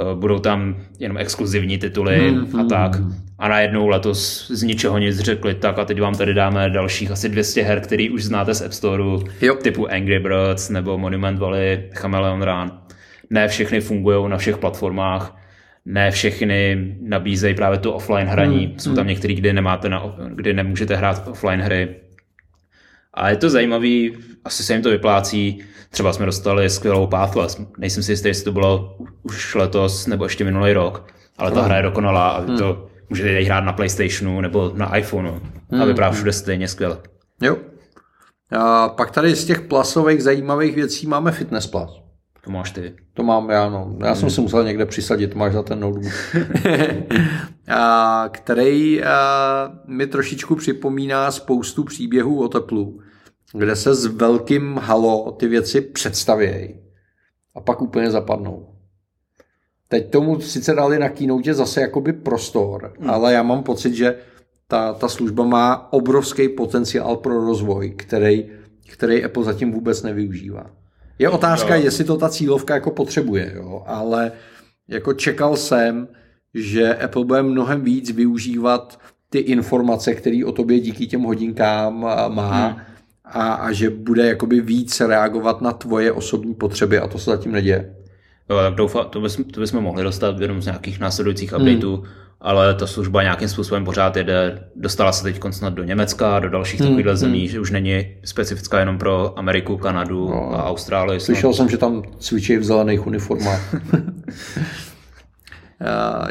[0.00, 2.94] Uh, budou tam jenom exkluzivní tituly hmm, a tak.
[2.94, 3.14] Hmm.
[3.38, 7.28] A najednou letos z ničeho nic řekli, tak a teď vám tady dáme dalších asi
[7.28, 9.24] 200 her, který už znáte z App Storeu,
[9.62, 12.70] typu Angry Birds nebo Monument Valley, Chameleon Run
[13.30, 15.40] ne všechny fungují na všech platformách,
[15.84, 18.66] ne všechny nabízejí právě to offline hraní.
[18.66, 18.78] Hmm.
[18.78, 19.16] Jsou tam hmm.
[19.16, 21.88] kde, nemáte na, kde nemůžete hrát offline hry.
[23.14, 25.64] A je to zajímavý, asi se jim to vyplácí.
[25.90, 27.60] Třeba jsme dostali skvělou Pathless.
[27.78, 31.06] Nejsem si jistý, jestli to bylo už letos nebo ještě minulý rok,
[31.38, 31.66] ale ta hmm.
[31.66, 32.58] hra je dokonalá a hmm.
[32.58, 35.40] to můžete ji hrát na PlayStationu nebo na iPhoneu
[35.70, 35.82] hmm.
[35.82, 36.98] a vypadá všude stejně skvěle.
[37.42, 37.56] Jo.
[38.58, 42.03] A pak tady z těch plasových zajímavých věcí máme Fitness Plus.
[42.44, 42.96] To máš ty.
[43.14, 43.96] To mám já, no.
[44.00, 44.16] Já hmm.
[44.16, 46.12] jsem si musel někde přisadit, máš za ten notebook.
[47.68, 53.00] a, který a, mi trošičku připomíná spoustu příběhů o teplu,
[53.52, 56.74] kde se s velkým halo ty věci představějí
[57.54, 58.74] a pak úplně zapadnou.
[59.88, 63.10] Teď tomu sice dali na keynote zase jakoby prostor, hmm.
[63.10, 64.18] ale já mám pocit, že
[64.68, 68.50] ta, ta služba má obrovský potenciál pro rozvoj, který,
[68.92, 70.70] který Apple zatím vůbec nevyužívá.
[71.18, 71.84] Je otázka, jo.
[71.84, 73.82] jestli to ta cílovka jako potřebuje, jo?
[73.86, 74.32] ale
[74.88, 76.08] jako čekal jsem,
[76.54, 79.00] že Apple bude mnohem víc využívat
[79.30, 82.76] ty informace, které o tobě díky těm hodinkám má hmm.
[83.24, 87.52] a, a že bude jakoby víc reagovat na tvoje osobní potřeby a to se zatím
[87.52, 87.94] neděje.
[88.50, 91.96] Jo, tak doufám, to, bys, to bychom mohli dostat jenom z nějakých následujících updateů.
[91.96, 94.68] Hmm ale ta služba nějakým způsobem pořád jede.
[94.76, 97.16] Dostala se teď snad do Německa, do dalších hmm, takových hmm.
[97.16, 101.20] zemí, že už není specifická jenom pro Ameriku, Kanadu no, a Austrálii.
[101.20, 101.56] Slyšel snad.
[101.56, 103.74] jsem, že tam cvičí v zelených uniformách.
[103.74, 103.80] Uh,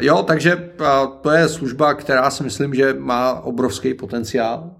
[0.00, 0.86] jo, takže uh,
[1.20, 4.70] to je služba, která si myslím, že má obrovský potenciál.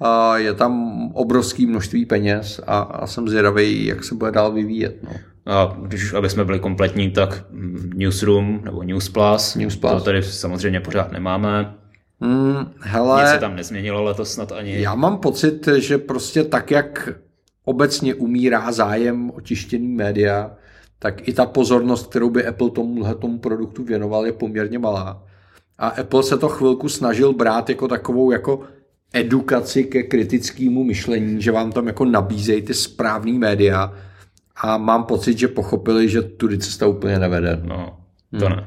[0.00, 4.96] Uh, je tam obrovské množství peněz a, a jsem zvědavý, jak se bude dál vyvíjet.
[5.02, 5.10] No.
[5.50, 7.44] A když aby jsme byli kompletní, tak
[7.94, 9.92] Newsroom nebo News Plus, News Plus.
[9.92, 11.74] to tady samozřejmě pořád nemáme.
[12.20, 14.80] Hmm, hele, Nic se tam nezměnilo letos snad ani.
[14.80, 17.08] Já mám pocit, že prostě tak, jak
[17.64, 20.50] obecně umírá zájem o tištěný média,
[20.98, 25.22] tak i ta pozornost, kterou by Apple tomuhle tomu produktu věnoval, je poměrně malá.
[25.78, 28.60] A Apple se to chvilku snažil brát jako takovou jako
[29.12, 33.92] edukaci ke kritickému myšlení, že vám tam jako nabízejí ty správný média
[34.62, 37.60] a mám pocit, že pochopili, že tudy cesta úplně nevede.
[37.62, 37.96] No,
[38.38, 38.56] to hmm.
[38.56, 38.64] ne.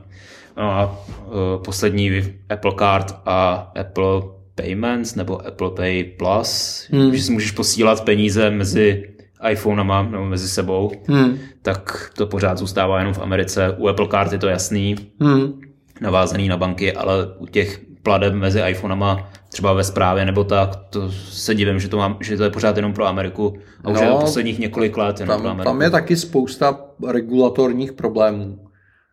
[0.58, 4.22] No a uh, poslední Apple Card a Apple
[4.56, 7.16] Payments nebo Apple Pay Plus, hmm.
[7.16, 9.10] že si můžeš posílat peníze mezi
[9.50, 11.38] iPhonema nebo mezi sebou, hmm.
[11.62, 13.76] tak to pořád zůstává jenom v Americe.
[13.78, 15.62] U Apple Card je to jasný, hmm.
[16.02, 21.12] navázaný na banky, ale u těch pladeb mezi iPhonema třeba ve zprávě nebo tak, to
[21.12, 24.06] se divím, že to, mám, že to je pořád jenom pro Ameriku a už no,
[24.06, 25.72] je posledních několik let jenom tam, pro Ameriku.
[25.72, 28.60] Tam je taky spousta regulatorních problémů.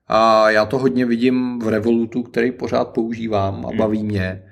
[0.09, 3.79] A já to hodně vidím v Revolutu, který pořád používám a hmm.
[3.79, 4.43] baví mě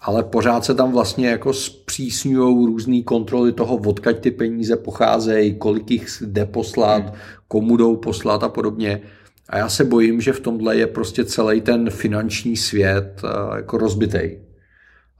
[0.00, 5.90] ale pořád se tam vlastně jako zpřísňují různé kontroly toho, odkaď ty peníze pocházejí, kolik
[5.90, 7.12] jich jde poslat, hmm.
[7.48, 9.00] komu jdou poslat a podobně.
[9.48, 13.78] A já se bojím, že v tomhle je prostě celý ten finanční svět eh, jako
[13.78, 14.45] rozbitej.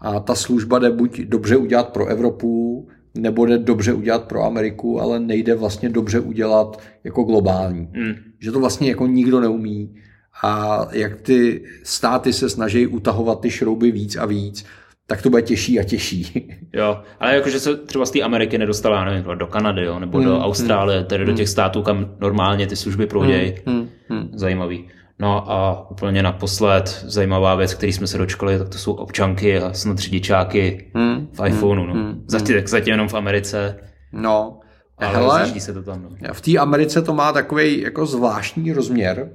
[0.01, 5.01] A ta služba jde buď dobře udělat pro Evropu, nebo jde dobře udělat pro Ameriku,
[5.01, 7.89] ale nejde vlastně dobře udělat jako globální.
[7.93, 8.15] Hmm.
[8.39, 9.97] Že to vlastně jako nikdo neumí
[10.43, 14.65] a jak ty státy se snaží utahovat ty šrouby víc a víc,
[15.07, 16.53] tak to bude těžší a těžší.
[16.73, 20.27] Jo, ale jakože se třeba z té Ameriky nedostala nevím, do Kanady jo, nebo hmm,
[20.27, 21.33] do Austrálie, hmm, tedy hmm.
[21.33, 23.55] do těch států, kam normálně ty služby proudějí.
[23.67, 24.31] Hmm, hmm, hmm.
[24.35, 24.89] Zajímavý.
[25.19, 29.73] No a úplně naposled zajímavá věc, který jsme se dočkali, tak to jsou občanky a
[29.73, 31.87] snad řidičáky hmm, v iPhoneu.
[31.87, 31.95] No.
[31.95, 32.67] Hmm, zatím, hmm.
[32.67, 33.79] zatím jenom v Americe.
[34.13, 34.61] No,
[34.99, 36.03] ale hele, se to tam.
[36.03, 36.35] No.
[36.35, 39.31] V té Americe to má takový jako zvláštní rozměr,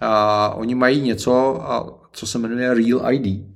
[0.00, 1.60] a oni mají něco,
[2.12, 3.53] co se jmenuje Real ID,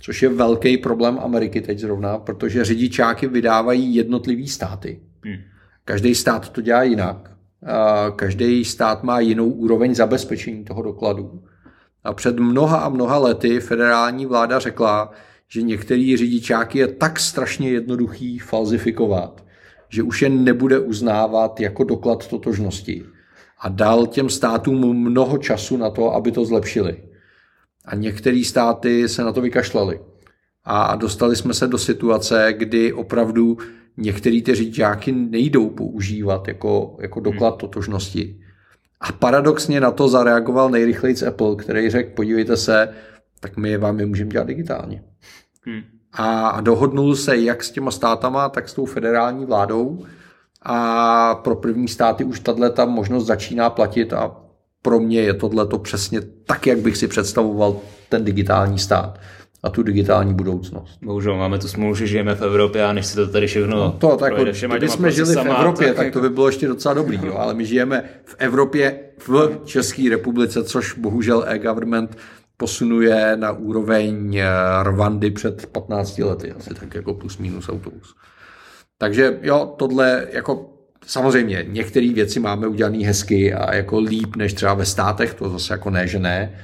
[0.00, 5.00] což je velký problém Ameriky teď zrovna, protože řidičáky vydávají jednotlivý státy.
[5.24, 5.36] Hmm.
[5.84, 7.30] Každý stát to dělá jinak.
[8.16, 11.42] Každý stát má jinou úroveň zabezpečení toho dokladu.
[12.04, 15.12] A před mnoha a mnoha lety federální vláda řekla,
[15.48, 19.44] že některý řidičáky je tak strašně jednoduchý falzifikovat,
[19.88, 23.04] že už je nebude uznávat jako doklad totožnosti
[23.58, 27.09] a dal těm státům mnoho času na to, aby to zlepšili.
[27.90, 30.00] A některé státy se na to vykašlali.
[30.64, 33.58] A dostali jsme se do situace, kdy opravdu
[33.96, 37.58] některé ty řidičáky nejdou používat jako, jako doklad hmm.
[37.58, 38.40] totožnosti.
[39.00, 42.94] A paradoxně na to zareagoval nejrychleji Apple, který řekl, podívejte se,
[43.40, 45.04] tak my vám je můžeme dělat digitálně.
[45.66, 45.82] Hmm.
[46.12, 50.04] A dohodnul se jak s těma státama, tak s tou federální vládou,
[50.62, 54.36] a pro první státy už tahle ta možnost začíná platit a
[54.82, 57.76] pro mě je tohle to přesně tak, jak bych si představoval
[58.08, 59.18] ten digitální stát
[59.62, 60.98] a tu digitální budoucnost.
[61.02, 63.92] Bohužel máme tu smlouvu, že žijeme v Evropě a než si to tady všechno no
[63.92, 66.18] to, tak jako, kdyby jsme žili v Evropě, tak, tak jako...
[66.18, 70.64] to by bylo ještě docela dobrý, jo, ale my žijeme v Evropě, v České republice,
[70.64, 72.16] což bohužel e-government
[72.56, 74.48] posunuje na úroveň eh,
[74.82, 78.14] Rwandy před 15 lety, asi tak jako plus minus autobus.
[78.98, 84.74] Takže jo, tohle jako samozřejmě některé věci máme udělané hezky a jako líp než třeba
[84.74, 86.58] ve státech, to zase jako ne, že ne,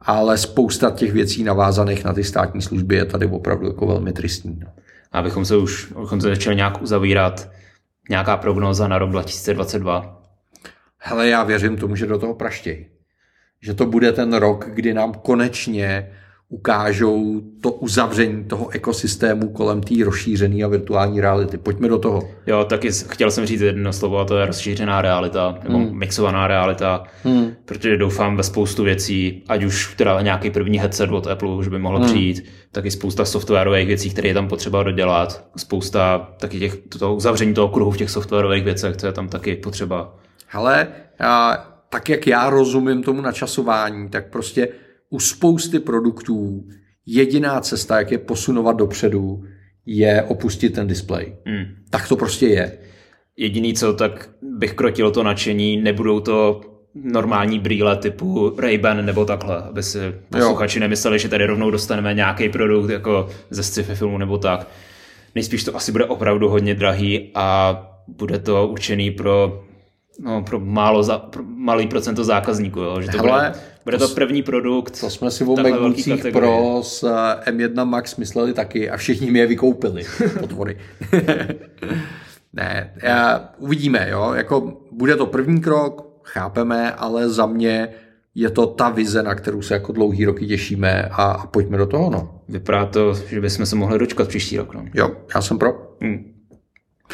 [0.00, 4.60] ale spousta těch věcí navázaných na ty státní služby je tady opravdu jako velmi tristní.
[4.60, 4.72] No.
[5.12, 7.50] Abychom se už abychom se začali nějak uzavírat,
[8.10, 10.22] nějaká prognóza na rok 2022?
[10.98, 12.88] Hele, já věřím tomu, že do toho praštěj.
[13.62, 16.10] Že to bude ten rok, kdy nám konečně
[16.52, 21.58] ukážou to uzavření toho ekosystému kolem té rozšířené a virtuální reality.
[21.58, 22.28] Pojďme do toho.
[22.46, 25.98] Jo, taky chtěl jsem říct jedno slovo a to je rozšířená realita, nebo hmm.
[25.98, 27.52] mixovaná realita, hmm.
[27.64, 31.78] protože doufám ve spoustu věcí, ať už teda nějaký první headset od Apple už by
[31.78, 32.06] mohl hmm.
[32.06, 37.54] přijít, taky spousta softwarových věcí, které je tam potřeba dodělat, spousta taky těch, toho uzavření
[37.54, 40.14] toho kruhu v těch softwarových věcech, co je tam taky potřeba.
[40.46, 40.88] Hele,
[41.20, 44.68] a tak jak já rozumím tomu načasování, tak prostě
[45.10, 46.64] u spousty produktů
[47.06, 49.44] jediná cesta, jak je posunovat dopředu,
[49.86, 51.36] je opustit ten displej.
[51.46, 51.64] Hmm.
[51.90, 52.78] Tak to prostě je.
[53.36, 56.60] Jediný co, tak bych krotil to nadšení, nebudou to
[56.94, 59.98] normální brýle typu Ray-Ban nebo takhle, aby si
[60.30, 60.80] posluchači jo.
[60.80, 64.68] nemysleli, že tady rovnou dostaneme nějaký produkt jako ze sci-fi filmu nebo tak.
[65.34, 67.76] Nejspíš to asi bude opravdu hodně drahý a
[68.08, 69.64] bude to určený pro
[70.20, 73.00] no, pro, málo za, pro malý procento zákazníků, jo?
[73.00, 75.00] že to Hele, bude, bude to, to první produkt.
[75.00, 79.38] To jsme si o MacBookích Pro s eh, M1 Max mysleli taky a všichni mi
[79.38, 80.04] je vykoupili,
[80.40, 80.78] potvory.
[82.52, 87.88] ne, já, uvidíme, jo, jako bude to první krok, chápeme, ale za mě
[88.34, 91.86] je to ta vize, na kterou se jako dlouhý roky těšíme a, a pojďme do
[91.86, 92.40] toho, no.
[92.48, 94.84] Vypadá to, že bychom se mohli dočkat příští rok, no.
[94.94, 95.96] Jo, já jsem pro.
[96.00, 96.34] Hmm.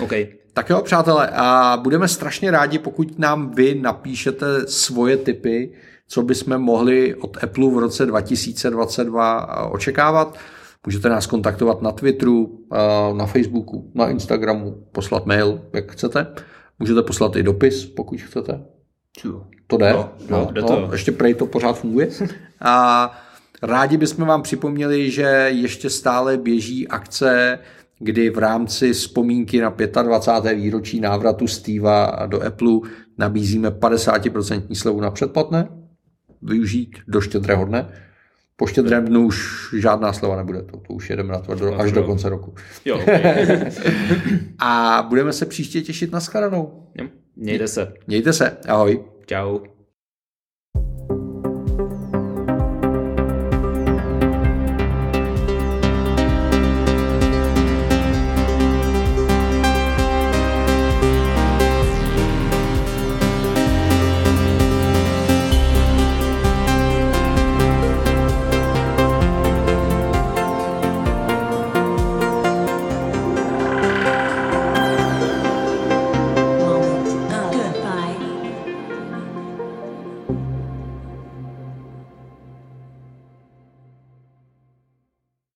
[0.00, 0.12] OK.
[0.52, 5.72] Tak jo, přátelé, a budeme strašně rádi, pokud nám vy napíšete svoje tipy
[6.08, 10.38] co bychom mohli od Apple v roce 2022 očekávat.
[10.86, 12.58] Můžete nás kontaktovat na Twitteru,
[13.16, 16.26] na Facebooku, na Instagramu, poslat mail, jak chcete.
[16.78, 18.64] Můžete poslat i dopis, pokud chcete.
[19.66, 19.92] To jde?
[19.92, 20.88] No, no, jde no, to.
[20.92, 22.08] Ještě prej to pořád funguje.
[22.60, 23.10] A
[23.62, 27.58] rádi bychom vám připomněli, že ještě stále běží akce,
[27.98, 30.54] kdy v rámci vzpomínky na 25.
[30.54, 32.78] výročí návratu Steva do Apple
[33.18, 35.68] nabízíme 50% slevu na předplatné.
[36.42, 37.88] Využít do štědrého dne.
[38.56, 41.92] Po štědrém dnu už žádná slova nebude, to, to už jedeme na to do, až
[41.92, 42.54] do konce roku.
[42.84, 43.70] Jo, okay.
[44.58, 46.86] A budeme se příště těšit na shledanou.
[47.36, 47.92] Mějte se.
[48.06, 49.04] Mějte se, ahoj.
[49.26, 49.58] Čau.